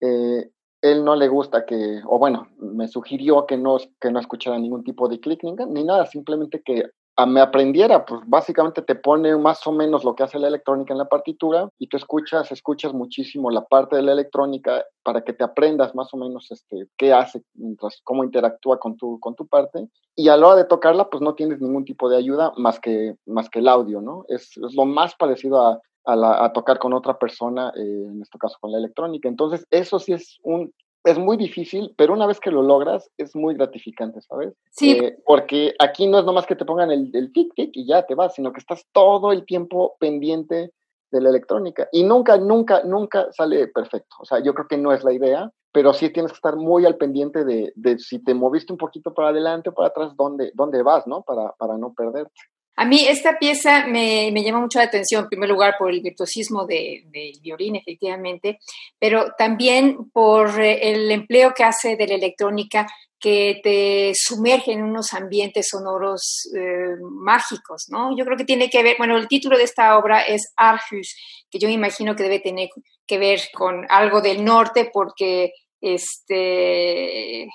Eh, 0.00 0.50
él 0.82 1.04
no 1.04 1.14
le 1.14 1.28
gusta 1.28 1.64
que, 1.64 2.00
o 2.06 2.18
bueno, 2.18 2.48
me 2.58 2.88
sugirió 2.88 3.46
que 3.46 3.56
no, 3.56 3.78
que 4.00 4.10
no 4.10 4.18
escuchara 4.18 4.58
ningún 4.58 4.82
tipo 4.82 5.08
de 5.08 5.20
click 5.20 5.44
ni 5.44 5.84
nada, 5.84 6.06
simplemente 6.06 6.60
que 6.64 6.90
me 7.26 7.40
aprendiera, 7.40 8.04
pues 8.06 8.22
básicamente 8.26 8.82
te 8.82 8.94
pone 8.94 9.36
más 9.36 9.66
o 9.66 9.72
menos 9.72 10.02
lo 10.02 10.14
que 10.14 10.22
hace 10.22 10.38
la 10.38 10.48
electrónica 10.48 10.94
en 10.94 10.98
la 10.98 11.08
partitura 11.08 11.68
y 11.78 11.86
tú 11.86 11.96
escuchas, 11.96 12.50
escuchas 12.50 12.94
muchísimo 12.94 13.50
la 13.50 13.64
parte 13.64 13.96
de 13.96 14.02
la 14.02 14.12
electrónica 14.12 14.84
para 15.02 15.22
que 15.22 15.32
te 15.32 15.44
aprendas 15.44 15.94
más 15.94 16.12
o 16.14 16.16
menos 16.16 16.50
este, 16.50 16.88
qué 16.96 17.12
hace, 17.12 17.42
mientras, 17.54 18.00
cómo 18.02 18.24
interactúa 18.24 18.78
con 18.78 18.96
tu, 18.96 19.20
con 19.20 19.34
tu 19.34 19.46
parte. 19.46 19.88
Y 20.16 20.28
a 20.28 20.36
la 20.36 20.48
hora 20.48 20.56
de 20.56 20.64
tocarla, 20.64 21.10
pues 21.10 21.22
no 21.22 21.34
tienes 21.34 21.60
ningún 21.60 21.84
tipo 21.84 22.08
de 22.08 22.16
ayuda 22.16 22.52
más 22.56 22.80
que, 22.80 23.14
más 23.26 23.48
que 23.50 23.58
el 23.58 23.68
audio, 23.68 24.00
¿no? 24.00 24.24
Es, 24.28 24.56
es 24.56 24.74
lo 24.74 24.84
más 24.84 25.14
parecido 25.14 25.60
a, 25.60 25.80
a, 26.04 26.44
a, 26.44 26.52
tocar 26.52 26.78
con 26.78 26.92
otra 26.92 27.18
persona, 27.18 27.72
eh, 27.76 27.80
en 27.80 28.22
este 28.22 28.38
caso 28.38 28.56
con 28.60 28.72
la 28.72 28.78
electrónica. 28.78 29.28
Entonces, 29.28 29.66
eso 29.70 29.98
sí 29.98 30.12
es 30.12 30.38
un 30.42 30.72
es 31.04 31.18
muy 31.18 31.36
difícil, 31.36 31.94
pero 31.96 32.12
una 32.12 32.26
vez 32.26 32.38
que 32.38 32.50
lo 32.50 32.62
logras, 32.62 33.10
es 33.18 33.34
muy 33.34 33.54
gratificante, 33.54 34.20
¿sabes? 34.20 34.54
Sí. 34.70 34.92
Eh, 34.92 35.18
porque 35.26 35.74
aquí 35.78 36.06
no 36.06 36.18
es 36.18 36.24
nomás 36.24 36.46
que 36.46 36.56
te 36.56 36.64
pongan 36.64 36.90
el, 36.90 37.10
el 37.14 37.32
tic-tic 37.32 37.70
y 37.72 37.86
ya 37.86 38.06
te 38.06 38.14
vas, 38.14 38.34
sino 38.34 38.52
que 38.52 38.60
estás 38.60 38.86
todo 38.92 39.32
el 39.32 39.44
tiempo 39.44 39.96
pendiente 39.98 40.72
de 41.10 41.20
la 41.20 41.28
electrónica. 41.28 41.88
Y 41.92 42.04
nunca, 42.04 42.38
nunca, 42.38 42.82
nunca 42.84 43.30
sale 43.32 43.68
perfecto. 43.68 44.16
O 44.20 44.24
sea, 44.24 44.40
yo 44.40 44.54
creo 44.54 44.68
que 44.68 44.78
no 44.78 44.92
es 44.92 45.04
la 45.04 45.12
idea, 45.12 45.52
pero 45.72 45.92
sí 45.92 46.10
tienes 46.10 46.32
que 46.32 46.36
estar 46.36 46.56
muy 46.56 46.86
al 46.86 46.96
pendiente 46.96 47.44
de, 47.44 47.72
de 47.76 47.98
si 47.98 48.22
te 48.22 48.34
moviste 48.34 48.72
un 48.72 48.78
poquito 48.78 49.12
para 49.12 49.28
adelante 49.28 49.70
o 49.70 49.74
para 49.74 49.88
atrás, 49.88 50.12
dónde, 50.16 50.52
dónde 50.54 50.82
vas, 50.82 51.06
¿no? 51.06 51.22
Para, 51.22 51.52
para 51.52 51.76
no 51.76 51.92
perderte. 51.92 52.40
A 52.76 52.84
mí 52.86 53.04
esta 53.06 53.38
pieza 53.38 53.86
me, 53.86 54.30
me, 54.32 54.42
llama 54.42 54.60
mucho 54.60 54.78
la 54.78 54.86
atención, 54.86 55.24
en 55.24 55.28
primer 55.28 55.50
lugar 55.50 55.74
por 55.78 55.90
el 55.90 56.00
virtuosismo 56.00 56.64
del 56.66 57.10
de 57.10 57.32
violín, 57.42 57.76
efectivamente, 57.76 58.58
pero 58.98 59.32
también 59.36 60.10
por 60.10 60.58
eh, 60.58 60.90
el 60.90 61.10
empleo 61.10 61.52
que 61.54 61.64
hace 61.64 61.96
de 61.96 62.06
la 62.06 62.14
electrónica 62.14 62.86
que 63.22 63.60
te 63.62 64.12
sumerge 64.16 64.72
en 64.72 64.82
unos 64.82 65.12
ambientes 65.12 65.68
sonoros 65.68 66.50
eh, 66.56 66.96
mágicos, 67.00 67.84
¿no? 67.88 68.16
Yo 68.16 68.24
creo 68.24 68.36
que 68.36 68.44
tiene 68.44 68.68
que 68.68 68.82
ver, 68.82 68.96
bueno, 68.98 69.16
el 69.16 69.28
título 69.28 69.56
de 69.56 69.62
esta 69.62 69.96
obra 69.96 70.22
es 70.22 70.52
Arhus, 70.56 71.14
que 71.48 71.60
yo 71.60 71.68
imagino 71.68 72.16
que 72.16 72.24
debe 72.24 72.40
tener 72.40 72.68
que 73.06 73.18
ver 73.18 73.40
con 73.54 73.86
algo 73.90 74.20
del 74.20 74.44
norte, 74.44 74.90
porque 74.92 75.52
este, 75.80 77.46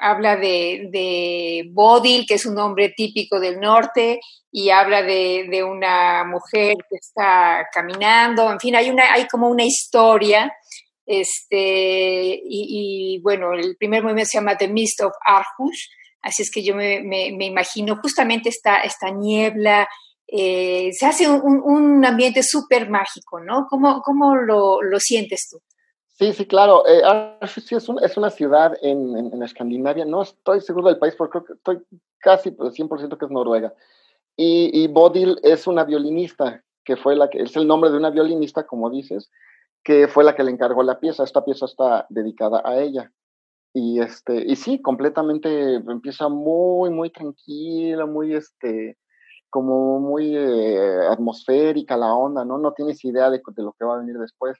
habla 0.00 0.36
de, 0.36 0.88
de, 0.90 1.68
Bodil, 1.72 2.26
que 2.26 2.34
es 2.34 2.46
un 2.46 2.58
hombre 2.58 2.92
típico 2.96 3.38
del 3.38 3.60
norte, 3.60 4.20
y 4.50 4.70
habla 4.70 5.02
de, 5.02 5.46
de, 5.50 5.62
una 5.62 6.24
mujer 6.24 6.74
que 6.88 6.96
está 6.96 7.68
caminando, 7.72 8.50
en 8.50 8.58
fin, 8.58 8.74
hay, 8.74 8.90
una, 8.90 9.12
hay 9.12 9.26
como 9.28 9.48
una 9.48 9.64
historia, 9.64 10.52
este, 11.06 12.40
y, 12.42 13.20
bueno, 13.22 13.52
el 13.52 13.76
primer 13.76 14.02
movimiento 14.02 14.30
se 14.30 14.38
llama 14.38 14.56
The 14.56 14.68
Mist 14.68 15.02
of 15.02 15.12
Arhus, 15.24 15.90
así 16.22 16.42
es 16.42 16.50
que 16.50 16.62
yo 16.62 16.74
me, 16.74 17.00
me, 17.00 17.32
me 17.36 17.46
imagino 17.46 17.96
justamente 18.02 18.48
esta, 18.48 18.80
esta 18.80 19.10
niebla, 19.10 19.88
eh, 20.26 20.90
se 20.92 21.06
hace 21.06 21.28
un, 21.28 21.60
un 21.64 22.04
ambiente 22.04 22.42
súper 22.42 22.88
mágico, 22.88 23.40
¿no? 23.40 23.66
¿Cómo, 23.68 24.00
cómo 24.02 24.36
lo, 24.36 24.80
lo 24.82 25.00
sientes 25.00 25.48
tú? 25.50 25.60
Sí, 26.20 26.34
sí, 26.34 26.44
claro. 26.44 26.86
Eh, 26.86 27.00
sí 27.46 27.74
es, 27.74 27.88
es, 28.02 28.16
una 28.18 28.28
ciudad 28.28 28.76
en, 28.82 29.16
en, 29.16 29.42
Escandinavia. 29.42 30.04
No 30.04 30.20
estoy 30.20 30.60
seguro 30.60 30.88
del 30.88 30.98
país, 30.98 31.14
porque 31.16 31.30
creo 31.30 31.44
que 31.46 31.52
estoy 31.54 31.82
casi 32.18 32.50
100% 32.50 33.16
que 33.16 33.24
es 33.24 33.30
Noruega. 33.30 33.72
Y, 34.36 34.70
y, 34.70 34.86
Bodil 34.88 35.38
es 35.42 35.66
una 35.66 35.84
violinista, 35.84 36.62
que 36.84 36.98
fue 36.98 37.16
la 37.16 37.30
que, 37.30 37.40
es 37.40 37.56
el 37.56 37.66
nombre 37.66 37.90
de 37.90 37.96
una 37.96 38.10
violinista, 38.10 38.66
como 38.66 38.90
dices, 38.90 39.30
que 39.82 40.08
fue 40.08 40.22
la 40.22 40.36
que 40.36 40.44
le 40.44 40.50
encargó 40.50 40.82
la 40.82 41.00
pieza. 41.00 41.24
Esta 41.24 41.42
pieza 41.42 41.64
está 41.64 42.04
dedicada 42.10 42.60
a 42.66 42.78
ella. 42.78 43.10
Y, 43.72 44.00
este, 44.02 44.44
y 44.46 44.56
sí, 44.56 44.82
completamente 44.82 45.76
empieza 45.76 46.28
muy, 46.28 46.90
muy 46.90 47.08
tranquila, 47.08 48.04
muy, 48.04 48.34
este, 48.34 48.98
como 49.48 49.98
muy 50.00 50.36
eh, 50.36 50.98
atmosférica 51.08 51.96
la 51.96 52.12
onda, 52.12 52.44
¿no? 52.44 52.58
No 52.58 52.74
tienes 52.74 53.02
idea 53.06 53.30
de, 53.30 53.38
de, 53.38 53.62
lo 53.62 53.72
que 53.72 53.86
va 53.86 53.94
a 53.94 54.00
venir 54.00 54.18
después. 54.18 54.58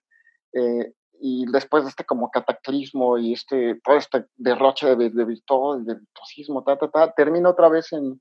Eh, 0.55 0.95
y 1.21 1.45
después 1.53 1.85
de 1.85 1.91
este 1.91 2.05
como 2.05 2.31
cataclismo 2.31 3.19
y 3.19 3.35
este, 3.35 3.79
todo 3.85 3.97
este 3.97 4.27
derroche 4.37 4.87
de, 4.87 4.97
de, 4.97 5.11
de 5.11 5.25
virtud, 5.25 5.87
de 5.87 5.95
virtuosismo, 5.95 6.65
ta, 6.65 6.77
ta, 6.79 6.91
ta, 6.91 7.13
termina 7.13 7.51
otra 7.51 7.69
vez 7.69 7.93
en, 7.93 8.21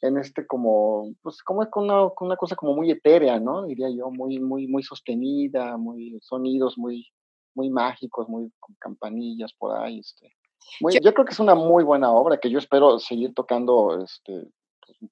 en 0.00 0.18
este 0.18 0.46
como, 0.46 1.14
pues 1.22 1.42
como 1.42 1.68
con 1.70 1.84
una, 1.84 2.10
con 2.10 2.26
una 2.26 2.36
cosa 2.36 2.56
como 2.56 2.74
muy 2.74 2.90
etérea, 2.90 3.38
¿no? 3.38 3.64
Diría 3.64 3.88
yo, 3.90 4.10
muy, 4.10 4.38
muy, 4.38 4.66
muy 4.66 4.82
sostenida, 4.82 5.76
muy 5.76 6.18
sonidos 6.20 6.76
muy, 6.76 7.06
muy 7.54 7.70
mágicos, 7.70 8.28
muy 8.28 8.52
con 8.60 8.76
campanillas 8.78 9.52
por 9.54 9.76
ahí, 9.76 10.00
este. 10.00 10.32
Muy, 10.80 10.94
yo, 10.94 11.00
yo, 11.00 11.14
creo 11.14 11.24
que 11.24 11.32
es 11.32 11.40
una 11.40 11.54
muy 11.54 11.84
buena 11.84 12.10
obra 12.10 12.38
que 12.38 12.50
yo 12.50 12.58
espero 12.58 12.98
seguir 12.98 13.32
tocando 13.34 14.02
este, 14.02 14.48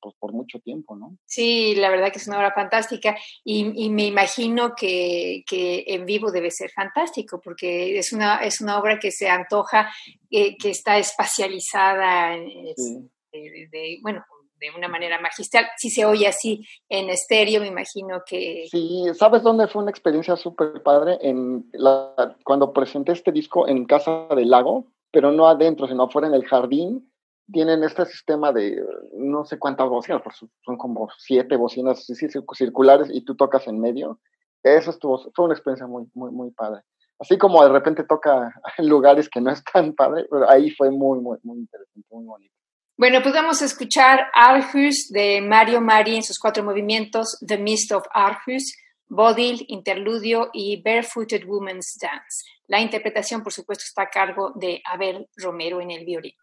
pues, 0.00 0.14
por 0.18 0.32
mucho 0.32 0.58
tiempo, 0.60 0.96
¿no? 0.96 1.16
Sí, 1.24 1.74
la 1.76 1.90
verdad 1.90 2.12
que 2.12 2.18
es 2.18 2.28
una 2.28 2.38
obra 2.38 2.52
fantástica 2.52 3.16
y, 3.44 3.84
y 3.84 3.90
me 3.90 4.06
imagino 4.06 4.74
que, 4.74 5.44
que, 5.46 5.84
en 5.87 6.06
vivo 6.06 6.30
debe 6.30 6.50
ser 6.50 6.70
fantástico 6.70 7.40
porque 7.42 7.98
es 7.98 8.12
una, 8.12 8.37
es 8.38 8.60
una 8.60 8.78
obra 8.78 8.98
que 8.98 9.10
se 9.10 9.28
antoja, 9.28 9.90
eh, 10.30 10.56
que 10.56 10.70
está 10.70 10.98
espacializada, 10.98 12.37
sí. 12.76 13.10
de, 13.32 13.68
de, 13.70 13.98
bueno, 14.02 14.24
de 14.60 14.70
una 14.76 14.88
manera 14.88 15.20
magistral. 15.20 15.66
Si 15.76 15.90
se 15.90 16.04
oye 16.04 16.26
así 16.26 16.64
en 16.88 17.10
estéreo, 17.10 17.60
me 17.60 17.68
imagino 17.68 18.22
que... 18.26 18.66
Sí, 18.70 19.04
¿sabes 19.14 19.42
dónde 19.42 19.68
fue 19.68 19.82
una 19.82 19.90
experiencia 19.90 20.37
súper 20.37 20.82
padre? 20.82 21.18
En 21.20 21.68
la, 21.72 22.37
cuando 22.44 22.72
presenté 22.72 23.12
este 23.12 23.32
disco 23.32 23.68
en 23.68 23.84
Casa 23.84 24.26
del 24.34 24.50
Lago, 24.50 24.87
pero 25.10 25.32
no 25.32 25.48
adentro, 25.48 25.87
sino 25.87 26.04
afuera 26.04 26.28
en 26.28 26.34
el 26.34 26.44
jardín, 26.44 27.10
tienen 27.52 27.83
este 27.85 28.07
sistema 28.07 28.52
de 28.52 28.83
no 29.14 29.44
sé 29.44 29.59
cuántas 29.59 29.88
bocinas, 29.88 30.22
son 30.64 30.76
como 30.76 31.09
siete 31.18 31.57
bocinas 31.57 32.07
circulares 32.54 33.09
y 33.12 33.24
tú 33.24 33.37
tocas 33.37 33.66
en 33.66 33.80
medio. 33.80 34.18
Eso 34.62 34.90
estuvo, 34.90 35.30
fue 35.35 35.44
una 35.44 35.54
experiencia 35.54 35.87
muy, 35.87 36.07
muy, 36.14 36.30
muy 36.30 36.50
padre. 36.50 36.83
Así 37.18 37.38
como 37.38 37.62
de 37.62 37.70
repente 37.70 38.04
toca 38.04 38.52
en 38.78 38.88
lugares 38.88 39.28
que 39.28 39.40
no 39.40 39.50
es 39.50 39.62
tan 39.64 39.94
padre, 39.94 40.26
pero 40.30 40.48
ahí 40.50 40.70
fue 40.70 40.90
muy, 40.90 41.20
muy, 41.20 41.38
muy 41.42 41.59
interesante, 41.59 42.07
muy 42.11 42.24
bonito. 42.24 42.52
Bueno, 42.96 43.20
pues 43.22 43.35
vamos 43.35 43.61
a 43.61 43.64
escuchar 43.64 44.28
Arhus 44.33 45.09
de 45.11 45.40
Mario 45.40 45.80
Mari 45.80 46.14
en 46.14 46.22
sus 46.22 46.38
cuatro 46.38 46.62
movimientos, 46.62 47.38
The 47.44 47.59
Mist 47.59 47.90
of 47.90 48.04
Arhus, 48.12 48.76
Bodil, 49.09 49.64
Interludio 49.68 50.50
y 50.52 50.80
Barefooted 50.80 51.44
Woman's 51.44 51.98
Dance. 52.00 52.44
La 52.68 52.80
interpretación, 52.80 53.42
por 53.42 53.52
supuesto, 53.52 53.83
está 53.85 54.02
a 54.02 54.11
cargo 54.11 54.52
de 54.54 54.80
Abel 54.85 55.28
Romero 55.37 55.80
en 55.80 55.90
el 55.90 56.04
violín. 56.04 56.35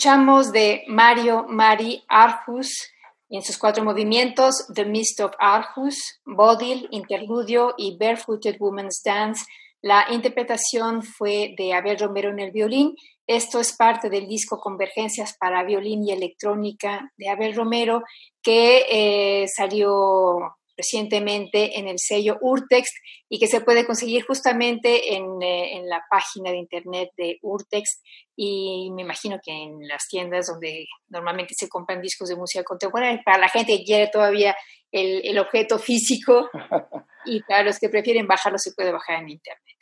Escuchamos 0.00 0.50
de 0.50 0.84
Mario 0.86 1.44
Mari 1.46 2.02
Arjus 2.08 2.90
en 3.28 3.42
sus 3.42 3.58
cuatro 3.58 3.84
movimientos 3.84 4.64
The 4.74 4.86
Mist 4.86 5.20
of 5.20 5.32
Arjus, 5.38 6.22
Bodil, 6.24 6.88
Interludio 6.90 7.74
y 7.76 7.98
Barefooted 7.98 8.56
Woman's 8.58 9.02
Dance. 9.04 9.44
La 9.82 10.06
interpretación 10.10 11.02
fue 11.02 11.54
de 11.58 11.74
Abel 11.74 11.98
Romero 11.98 12.30
en 12.30 12.38
el 12.38 12.50
violín. 12.50 12.94
Esto 13.26 13.60
es 13.60 13.76
parte 13.76 14.08
del 14.08 14.26
disco 14.26 14.58
Convergencias 14.58 15.36
para 15.38 15.64
violín 15.64 16.02
y 16.08 16.12
electrónica 16.12 17.12
de 17.18 17.28
Abel 17.28 17.54
Romero, 17.54 18.02
que 18.42 18.86
eh, 18.90 19.48
salió 19.54 20.56
recientemente 20.80 21.78
en 21.78 21.86
el 21.86 21.98
sello 21.98 22.38
Urtext 22.40 22.94
y 23.28 23.38
que 23.38 23.46
se 23.46 23.60
puede 23.60 23.84
conseguir 23.84 24.24
justamente 24.24 25.14
en, 25.14 25.42
eh, 25.42 25.76
en, 25.76 25.88
la 25.88 26.02
página 26.10 26.50
de 26.50 26.56
internet 26.56 27.10
de 27.16 27.38
Urtext 27.42 28.02
y 28.36 28.90
me 28.92 29.02
imagino 29.02 29.38
que 29.44 29.52
en 29.52 29.86
las 29.86 30.08
tiendas 30.08 30.46
donde 30.46 30.86
normalmente 31.08 31.54
se 31.56 31.68
compran 31.68 32.00
discos 32.00 32.28
de 32.28 32.36
música 32.36 32.64
contemporánea. 32.64 33.22
Para 33.24 33.38
la 33.38 33.48
gente 33.48 33.76
que 33.76 33.84
quiere 33.84 34.08
todavía 34.08 34.56
el, 34.90 35.20
el 35.24 35.38
objeto 35.38 35.78
físico 35.78 36.48
y 37.26 37.42
para 37.42 37.62
los 37.62 37.78
que 37.78 37.88
prefieren 37.88 38.26
bajarlo 38.26 38.58
se 38.58 38.72
puede 38.72 38.92
bajar 38.92 39.22
en 39.22 39.30
internet. 39.30 39.76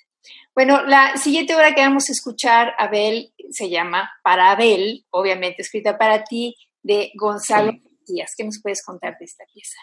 Bueno, 0.55 0.85
la 0.85 1.17
siguiente 1.17 1.55
obra 1.55 1.75
que 1.75 1.83
vamos 1.83 2.09
a 2.09 2.13
escuchar, 2.13 2.75
Abel, 2.79 3.33
se 3.51 3.71
llama 3.71 4.11
Para 4.23 4.51
Abel, 4.51 5.07
obviamente 5.11 5.63
escrita 5.63 5.97
para 5.97 6.25
ti, 6.25 6.57
de 6.83 7.13
Gonzalo 7.15 7.73
Díaz. 8.07 8.33
¿Qué 8.37 8.45
nos 8.45 8.61
puedes 8.61 8.85
contar 8.85 9.17
de 9.19 9.25
esta 9.25 9.45
pieza? 9.53 9.79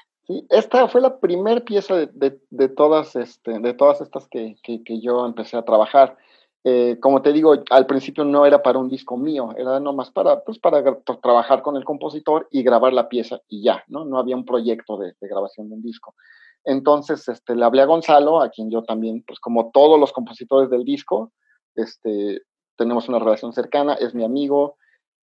Esta 0.49 0.87
fue 0.87 1.01
la 1.01 1.19
primera 1.19 1.61
pieza 1.61 1.95
de, 1.95 2.39
de, 2.49 2.69
todas, 2.69 3.15
este, 3.15 3.59
de 3.59 3.73
todas 3.73 4.01
estas 4.01 4.27
que, 4.27 4.55
que, 4.63 4.99
yo 4.99 5.25
empecé 5.25 5.55
a 5.57 5.65
trabajar. 5.65 6.17
Eh, 6.63 6.97
como 6.99 7.21
te 7.21 7.31
digo, 7.31 7.53
al 7.69 7.85
principio 7.85 8.23
no 8.23 8.45
era 8.45 8.63
para 8.63 8.79
un 8.79 8.89
disco 8.89 9.17
mío, 9.17 9.49
era 9.55 9.79
nomás 9.79 10.09
para, 10.09 10.43
pues, 10.43 10.57
para 10.57 10.83
trabajar 11.21 11.61
con 11.61 11.77
el 11.77 11.85
compositor 11.85 12.47
y 12.49 12.63
grabar 12.63 12.91
la 12.91 13.07
pieza 13.07 13.39
y 13.47 13.61
ya, 13.63 13.83
¿no? 13.87 14.03
No 14.03 14.17
había 14.17 14.35
un 14.35 14.45
proyecto 14.45 14.97
de, 14.97 15.13
de, 15.19 15.27
grabación 15.27 15.69
de 15.69 15.75
un 15.75 15.83
disco. 15.83 16.15
Entonces, 16.63 17.27
este, 17.27 17.55
le 17.55 17.63
hablé 17.63 17.83
a 17.83 17.85
Gonzalo, 17.85 18.41
a 18.41 18.49
quien 18.49 18.71
yo 18.71 18.83
también, 18.83 19.23
pues 19.27 19.39
como 19.39 19.69
todos 19.69 19.99
los 19.99 20.11
compositores 20.11 20.71
del 20.71 20.83
disco, 20.83 21.31
este, 21.75 22.41
tenemos 22.75 23.07
una 23.09 23.19
relación 23.19 23.53
cercana, 23.53 23.93
es 23.93 24.15
mi 24.15 24.23
amigo, 24.23 24.77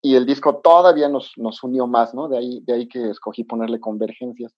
y 0.03 0.17
el 0.17 0.27
disco 0.27 0.57
todavía 0.57 1.09
nos, 1.09 1.33
nos 1.37 1.63
unió 1.63 1.87
más, 1.87 2.15
¿no? 2.15 2.29
De 2.29 2.39
ahí, 2.39 2.61
de 2.61 2.73
ahí 2.73 2.89
que 2.89 3.11
escogí 3.11 3.45
ponerle 3.45 3.81
convergencias. 3.81 4.55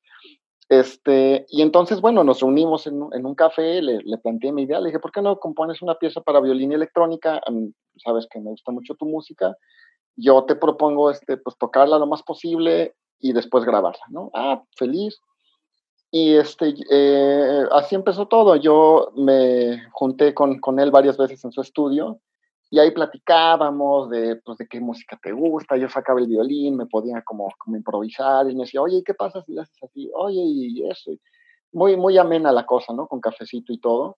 Este, 0.68 1.44
y 1.48 1.60
entonces, 1.62 2.00
bueno, 2.00 2.24
nos 2.24 2.40
reunimos 2.40 2.86
en, 2.86 3.08
en 3.12 3.26
un 3.26 3.34
café, 3.34 3.82
le, 3.82 3.98
le, 4.04 4.18
planteé 4.18 4.52
mi 4.52 4.62
idea, 4.62 4.80
le 4.80 4.86
dije, 4.86 5.00
¿por 5.00 5.12
qué 5.12 5.20
no 5.20 5.38
compones 5.38 5.82
una 5.82 5.96
pieza 5.96 6.20
para 6.20 6.40
violín 6.40 6.72
y 6.72 6.76
electrónica? 6.76 7.40
sabes 7.96 8.26
que 8.30 8.40
me 8.40 8.50
gusta 8.50 8.72
mucho 8.72 8.94
tu 8.94 9.04
música, 9.04 9.54
yo 10.16 10.44
te 10.44 10.56
propongo, 10.56 11.10
este, 11.10 11.36
pues, 11.36 11.56
tocarla 11.58 11.98
lo 11.98 12.06
más 12.06 12.22
posible 12.22 12.94
y 13.18 13.32
después 13.32 13.64
grabarla, 13.64 14.04
¿no? 14.08 14.30
Ah, 14.34 14.62
feliz. 14.76 15.18
Y 16.10 16.34
este, 16.34 16.74
eh, 16.90 17.64
así 17.72 17.94
empezó 17.94 18.28
todo. 18.28 18.56
Yo 18.56 19.12
me 19.16 19.82
junté 19.92 20.34
con, 20.34 20.58
con 20.58 20.78
él 20.78 20.90
varias 20.90 21.16
veces 21.16 21.42
en 21.44 21.52
su 21.52 21.62
estudio 21.62 22.20
y 22.72 22.78
ahí 22.78 22.90
platicábamos 22.90 24.08
de, 24.08 24.36
pues, 24.36 24.56
de 24.56 24.66
qué 24.66 24.80
música 24.80 25.18
te 25.22 25.30
gusta, 25.30 25.76
yo 25.76 25.90
sacaba 25.90 26.20
el 26.20 26.26
violín, 26.26 26.78
me 26.78 26.86
podía 26.86 27.20
como, 27.22 27.50
como 27.58 27.76
improvisar 27.76 28.48
y 28.50 28.54
me 28.54 28.62
decía, 28.62 28.80
oye, 28.80 29.02
¿qué 29.04 29.12
pasa 29.12 29.42
si 29.42 29.52
lo 29.52 29.60
haces 29.60 29.76
así? 29.82 30.10
Oye, 30.14 30.40
y 30.42 30.88
eso. 30.88 31.10
Muy, 31.70 31.98
muy 31.98 32.16
amena 32.16 32.50
la 32.50 32.64
cosa, 32.64 32.94
¿no? 32.94 33.06
Con 33.08 33.20
cafecito 33.20 33.74
y 33.74 33.78
todo. 33.78 34.16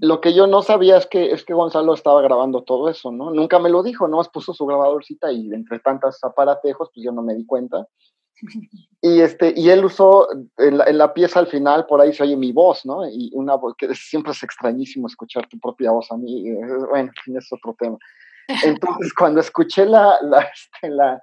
Lo 0.00 0.22
que 0.22 0.32
yo 0.32 0.46
no 0.46 0.62
sabía 0.62 0.96
es 0.96 1.06
que, 1.06 1.32
es 1.32 1.44
que 1.44 1.52
Gonzalo 1.52 1.92
estaba 1.92 2.22
grabando 2.22 2.62
todo 2.62 2.88
eso, 2.88 3.12
¿no? 3.12 3.30
Nunca 3.30 3.58
me 3.58 3.68
lo 3.68 3.82
dijo, 3.82 4.08
¿no? 4.08 4.22
puso 4.32 4.54
su 4.54 4.64
grabadorcita 4.64 5.30
y 5.30 5.52
entre 5.52 5.78
tantas 5.80 6.18
aparatejos, 6.24 6.88
pues 6.94 7.04
yo 7.04 7.12
no 7.12 7.20
me 7.20 7.34
di 7.34 7.44
cuenta. 7.44 7.86
Y, 9.04 9.20
este, 9.20 9.52
y 9.56 9.68
él 9.68 9.84
usó 9.84 10.28
en 10.58 10.78
la, 10.78 10.84
en 10.84 10.96
la, 10.96 11.12
pieza 11.12 11.40
al 11.40 11.48
final, 11.48 11.86
por 11.86 12.00
ahí 12.00 12.12
se 12.12 12.22
oye 12.22 12.36
mi 12.36 12.52
voz, 12.52 12.86
¿no? 12.86 13.04
Y 13.04 13.32
una 13.34 13.56
voz 13.56 13.74
que 13.76 13.92
siempre 13.96 14.30
es 14.30 14.44
extrañísimo 14.44 15.08
escuchar 15.08 15.48
tu 15.48 15.58
propia 15.58 15.90
voz 15.90 16.12
a 16.12 16.16
mí. 16.16 16.48
Eh, 16.48 16.56
bueno, 16.88 17.10
es 17.26 17.52
otro 17.52 17.74
tema. 17.76 17.98
Entonces, 18.64 19.12
cuando 19.12 19.40
escuché 19.40 19.86
la, 19.86 20.18
la, 20.22 20.42
este, 20.42 20.88
la 20.88 21.20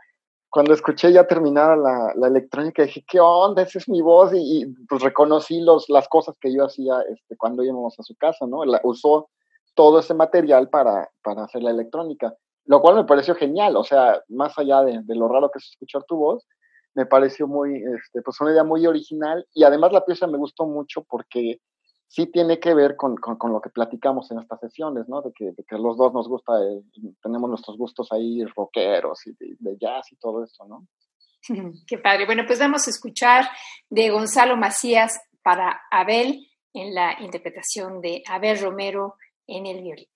cuando 0.50 0.74
escuché 0.74 1.14
ya 1.14 1.26
terminada 1.26 1.78
la, 1.78 2.14
la, 2.16 2.28
electrónica, 2.28 2.84
dije, 2.84 3.06
¿qué 3.08 3.20
onda? 3.20 3.62
Esa 3.62 3.80
es 3.80 3.88
mi 3.88 4.02
voz. 4.02 4.32
Y, 4.34 4.66
pues 4.90 5.02
reconocí 5.02 5.62
los, 5.62 5.88
las 5.90 6.10
cosas 6.10 6.36
que 6.42 6.54
yo 6.54 6.66
hacía 6.66 6.96
este, 7.10 7.38
cuando 7.38 7.64
íbamos 7.64 7.98
a 8.00 8.04
su 8.04 8.16
casa, 8.16 8.46
¿no? 8.46 8.66
La, 8.66 8.82
usó 8.84 9.30
todo 9.76 10.00
ese 10.00 10.14
material 10.14 10.70
para, 10.70 11.10
para 11.24 11.44
hacer 11.44 11.64
la 11.64 11.72
electrónica, 11.72 12.36
lo 12.66 12.82
cual 12.82 12.96
me 12.96 13.06
pareció 13.06 13.36
genial. 13.36 13.78
O 13.78 13.84
sea, 13.84 14.22
más 14.28 14.58
allá 14.58 14.82
de, 14.84 15.02
de 15.04 15.16
lo 15.16 15.28
raro 15.28 15.50
que 15.52 15.60
es 15.60 15.70
escuchar 15.70 16.04
tu 16.04 16.18
voz, 16.18 16.46
me 16.96 17.06
pareció 17.06 17.48
muy, 17.48 17.76
este, 17.76 18.22
pues 18.22 18.40
una 18.42 18.52
idea 18.52 18.64
muy 18.64 18.86
original. 18.88 19.46
Y 19.54 19.64
además 19.64 19.92
la 19.92 20.06
pieza 20.06 20.28
me 20.28 20.38
gustó 20.38 20.66
mucho 20.66 21.04
porque 21.04 21.60
sí 22.08 22.26
tiene 22.26 22.60
que 22.60 22.74
ver 22.74 22.96
con, 22.96 23.16
con, 23.16 23.54
lo 23.54 23.62
que 23.62 23.70
platicamos 23.70 24.32
en 24.32 24.40
estas 24.40 24.60
sesiones, 24.60 25.08
¿no? 25.08 25.22
De 25.22 25.32
que, 25.32 25.52
de 25.52 25.64
que 25.64 25.78
los 25.78 25.96
dos 25.96 26.14
nos 26.14 26.28
gusta, 26.28 26.54
eh, 26.64 26.82
tenemos 27.22 27.50
nuestros 27.50 27.78
gustos 27.78 28.12
ahí 28.12 28.44
rockeros 28.56 29.28
y 29.28 29.34
de, 29.40 29.78
jazz 29.80 30.12
y 30.12 30.16
todo 30.16 30.44
eso, 30.44 30.66
¿no? 30.66 30.88
Qué 31.88 32.00
padre. 32.00 32.26
Bueno, 32.26 32.44
pues 32.46 32.60
vamos 32.60 32.88
a 32.88 32.90
escuchar 32.90 33.46
de 33.90 34.10
Gonzalo 34.10 34.58
Macías 34.58 35.20
para 35.44 35.82
Abel 35.92 36.48
en 36.74 36.94
la 36.94 37.16
interpretación 37.22 38.02
de 38.02 38.24
Abel 38.28 38.60
Romero 38.60 39.16
en 39.48 39.68
el 39.68 39.82
violín. 39.82 40.08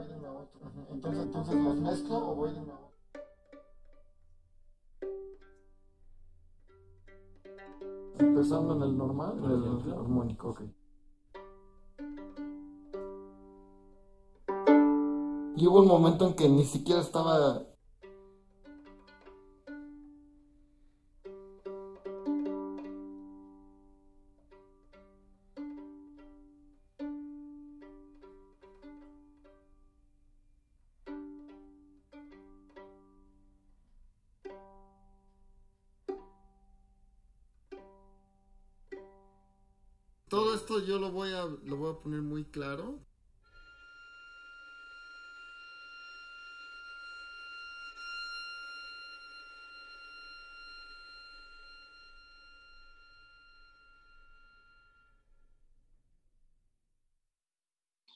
Voy 0.00 0.08
de 0.08 0.18
una 0.18 0.28
a 0.28 0.32
otra. 0.32 0.60
Entonces, 0.90 1.22
entonces 1.24 1.54
las 1.54 1.76
mezclo 1.76 2.30
o 2.30 2.34
voy 2.34 2.52
de 2.52 2.60
una 2.60 2.72
a 2.72 2.76
otra. 2.76 2.90
Empezando 8.18 8.76
en 8.76 8.82
el 8.82 8.96
normal, 8.96 9.38
en 9.44 9.90
el 9.90 9.92
armónico, 9.92 10.50
ok. 10.50 10.62
Y 15.56 15.66
hubo 15.66 15.80
un 15.80 15.88
momento 15.88 16.26
en 16.26 16.34
que 16.34 16.48
ni 16.48 16.64
siquiera 16.64 17.00
estaba 17.00 17.62
voy 41.90 41.98
a, 41.98 42.02
poner 42.02 42.22
muy 42.22 42.44
claro. 42.44 42.98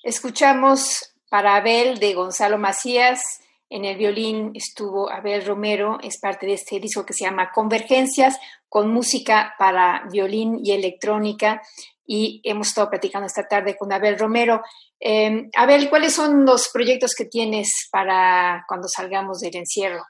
Escuchamos 0.03 1.15
para 1.31 1.57
Abel 1.57 1.99
de 1.99 2.15
Gonzalo 2.15 2.59
Macías. 2.59 3.23
En 3.71 3.87
el 3.87 3.97
violín 3.97 4.53
estuvo 4.55 5.11
Abel 5.11 5.45
Romero, 5.45 5.99
es 6.03 6.21
parte 6.21 6.47
de 6.47 6.53
este 6.53 6.79
disco 6.79 7.07
que 7.07 7.15
se 7.15 7.25
llama 7.25 7.51
Convergencias, 7.51 8.39
con 8.69 8.93
música 8.93 9.55
para 9.59 10.07
violín 10.13 10.61
y 10.63 10.73
electrónica 10.73 11.63
y 12.07 12.41
hemos 12.45 12.69
estado 12.69 12.91
platicando 12.91 13.27
esta 13.27 13.47
tarde 13.47 13.77
con 13.77 13.93
Abel 13.93 14.19
Romero. 14.19 14.63
Eh, 15.01 15.49
Abel, 15.57 15.89
¿cuáles 15.89 16.15
son 16.15 16.45
los 16.45 16.69
proyectos 16.73 17.15
que 17.15 17.25
tienes 17.25 17.89
para 17.91 18.65
cuando 18.69 18.89
salgamos 18.89 19.41
del 19.41 19.57
encierro? 19.57 20.03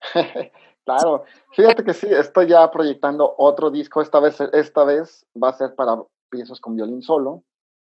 claro, 0.84 1.24
fíjate 1.52 1.84
que 1.84 1.94
sí, 1.94 2.06
estoy 2.10 2.48
ya 2.48 2.70
proyectando 2.70 3.34
otro 3.38 3.70
disco, 3.70 4.00
esta 4.00 4.20
vez, 4.20 4.40
esta 4.52 4.84
vez 4.84 5.26
va 5.42 5.50
a 5.50 5.56
ser 5.56 5.74
para 5.74 5.96
piezas 6.30 6.60
con 6.60 6.76
violín 6.76 7.02
solo 7.02 7.42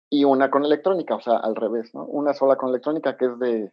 y 0.10 0.24
una 0.24 0.50
con 0.50 0.66
electrónica, 0.66 1.16
o 1.16 1.22
sea, 1.22 1.38
al 1.38 1.56
revés, 1.56 1.94
¿no? 1.94 2.06
Una 2.06 2.34
sola 2.34 2.56
con 2.56 2.70
electrónica 2.70 3.16
que 3.16 3.26
es 3.26 3.40
de, 3.40 3.72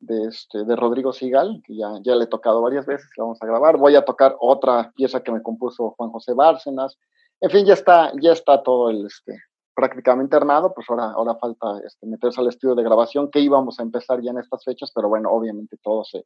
de, 0.00 0.24
este, 0.28 0.64
de 0.64 0.76
Rodrigo 0.76 1.12
Sigal, 1.12 1.62
que 1.64 1.76
ya, 1.76 1.90
ya 2.02 2.14
le 2.14 2.24
he 2.24 2.28
tocado 2.28 2.62
varias 2.62 2.86
veces, 2.86 3.10
la 3.16 3.24
vamos 3.24 3.38
a 3.42 3.46
grabar. 3.46 3.76
Voy 3.76 3.94
a 3.94 4.04
tocar 4.04 4.36
otra 4.40 4.92
pieza 4.94 5.20
que 5.20 5.32
me 5.32 5.42
compuso 5.42 5.94
Juan 5.96 6.10
José 6.10 6.32
Bárcenas, 6.32 6.98
en 7.40 7.50
fin, 7.50 7.66
ya 7.66 7.74
está, 7.74 8.12
ya 8.20 8.32
está 8.32 8.62
todo 8.62 8.90
el, 8.90 9.06
este, 9.06 9.40
prácticamente 9.74 10.36
armado, 10.36 10.72
pues 10.74 10.88
ahora, 10.90 11.12
ahora 11.12 11.36
falta 11.36 11.80
este, 11.86 12.06
meterse 12.06 12.40
al 12.40 12.48
estudio 12.48 12.74
de 12.74 12.82
grabación, 12.82 13.30
que 13.30 13.40
íbamos 13.40 13.78
a 13.78 13.82
empezar 13.82 14.20
ya 14.20 14.32
en 14.32 14.38
estas 14.38 14.64
fechas, 14.64 14.90
pero 14.94 15.08
bueno, 15.08 15.30
obviamente 15.30 15.76
todo 15.82 16.04
se, 16.04 16.24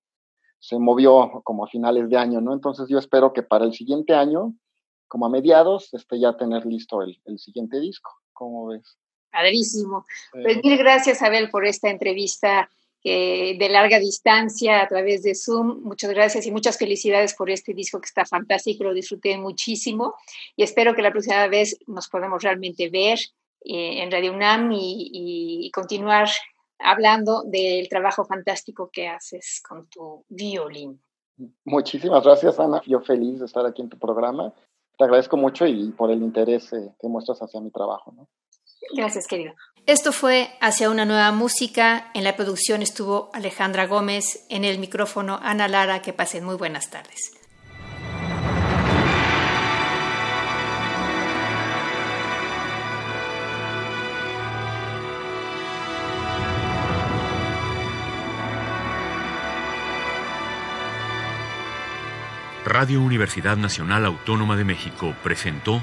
se 0.59 0.79
movió 0.79 1.43
como 1.45 1.65
a 1.65 1.69
finales 1.69 2.09
de 2.09 2.17
año, 2.17 2.41
¿no? 2.41 2.53
Entonces 2.53 2.89
yo 2.89 2.99
espero 2.99 3.33
que 3.33 3.43
para 3.43 3.65
el 3.65 3.75
siguiente 3.75 4.15
año, 4.15 4.55
como 5.07 5.27
a 5.27 5.29
mediados, 5.29 5.93
este, 5.93 6.19
ya 6.19 6.37
tener 6.37 6.65
listo 6.65 7.03
el, 7.03 7.21
el 7.27 7.39
siguiente 7.39 7.79
disco. 7.79 8.11
¿Cómo 8.33 8.69
ves? 8.69 8.97
Padrísimo. 9.31 10.05
Pues 10.31 10.63
mil 10.63 10.79
gracias, 10.79 11.23
Abel, 11.23 11.51
por 11.51 11.67
esta 11.67 11.91
entrevista 11.91 12.71
de 13.05 13.69
larga 13.69 13.99
distancia 13.99 14.81
a 14.81 14.89
través 14.89 15.23
de 15.23 15.35
Zoom. 15.35 15.83
Muchas 15.83 16.11
gracias 16.11 16.47
y 16.47 16.53
muchas 16.53 16.79
felicidades 16.79 17.35
por 17.35 17.51
este 17.51 17.75
disco 17.75 18.01
que 18.01 18.07
está 18.07 18.25
fantástico, 18.25 18.85
lo 18.85 18.95
disfruté 18.95 19.37
muchísimo 19.37 20.15
y 20.57 20.63
espero 20.63 20.95
que 20.95 21.03
la 21.03 21.11
próxima 21.11 21.47
vez 21.49 21.79
nos 21.87 22.09
podamos 22.09 22.43
realmente 22.43 22.89
ver 22.91 23.19
eh, 23.65 24.03
en 24.03 24.11
Radio 24.11 24.33
UNAM 24.33 24.71
y, 24.73 25.71
continuar 25.73 26.29
hablando 26.79 27.45
del 27.45 27.89
trabajo 27.89 28.25
fantástico 28.25 28.91
que 28.93 29.07
haces 29.07 29.63
con 29.67 29.87
tu 29.89 30.25
violín. 30.29 31.01
Muchísimas 31.65 32.25
gracias, 32.25 32.59
Ana. 32.59 32.83
Yo 32.87 33.01
feliz 33.01 33.39
de 33.39 33.47
estar 33.47 33.65
aquí 33.65 33.83
en 33.83 33.89
tu 33.89 33.99
programa. 33.99 34.53
Te 34.99 35.05
agradezco 35.05 35.37
mucho 35.37 35.67
y 35.67 35.91
por 35.93 36.11
el 36.11 36.23
interés 36.23 36.73
eh, 36.73 36.93
que 37.01 37.09
muestras 37.09 37.41
hacia 37.41 37.61
mi 37.61 37.71
trabajo. 37.71 38.13
¿no? 38.17 38.29
Gracias, 38.95 39.27
querido. 39.27 39.55
Esto 39.87 40.13
fue 40.13 40.49
Hacia 40.61 40.91
una 40.91 41.05
nueva 41.05 41.33
música. 41.33 42.13
En 42.15 42.23
la 42.23 42.37
producción 42.37 42.83
estuvo 42.83 43.31
Alejandra 43.35 43.89
Gómez, 43.89 44.47
en 44.49 44.65
el 44.65 44.79
micrófono 44.79 45.41
Ana 45.43 45.67
Lara. 45.67 46.03
Que 46.03 46.13
pasen 46.13 46.45
muy 46.45 46.55
buenas 46.55 46.89
tardes. 46.91 47.33
Radio 62.65 63.03
Universidad 63.03 63.57
Nacional 63.57 64.07
Autónoma 64.07 64.57
de 64.57 64.65
México 64.65 65.17
presentó 65.25 65.83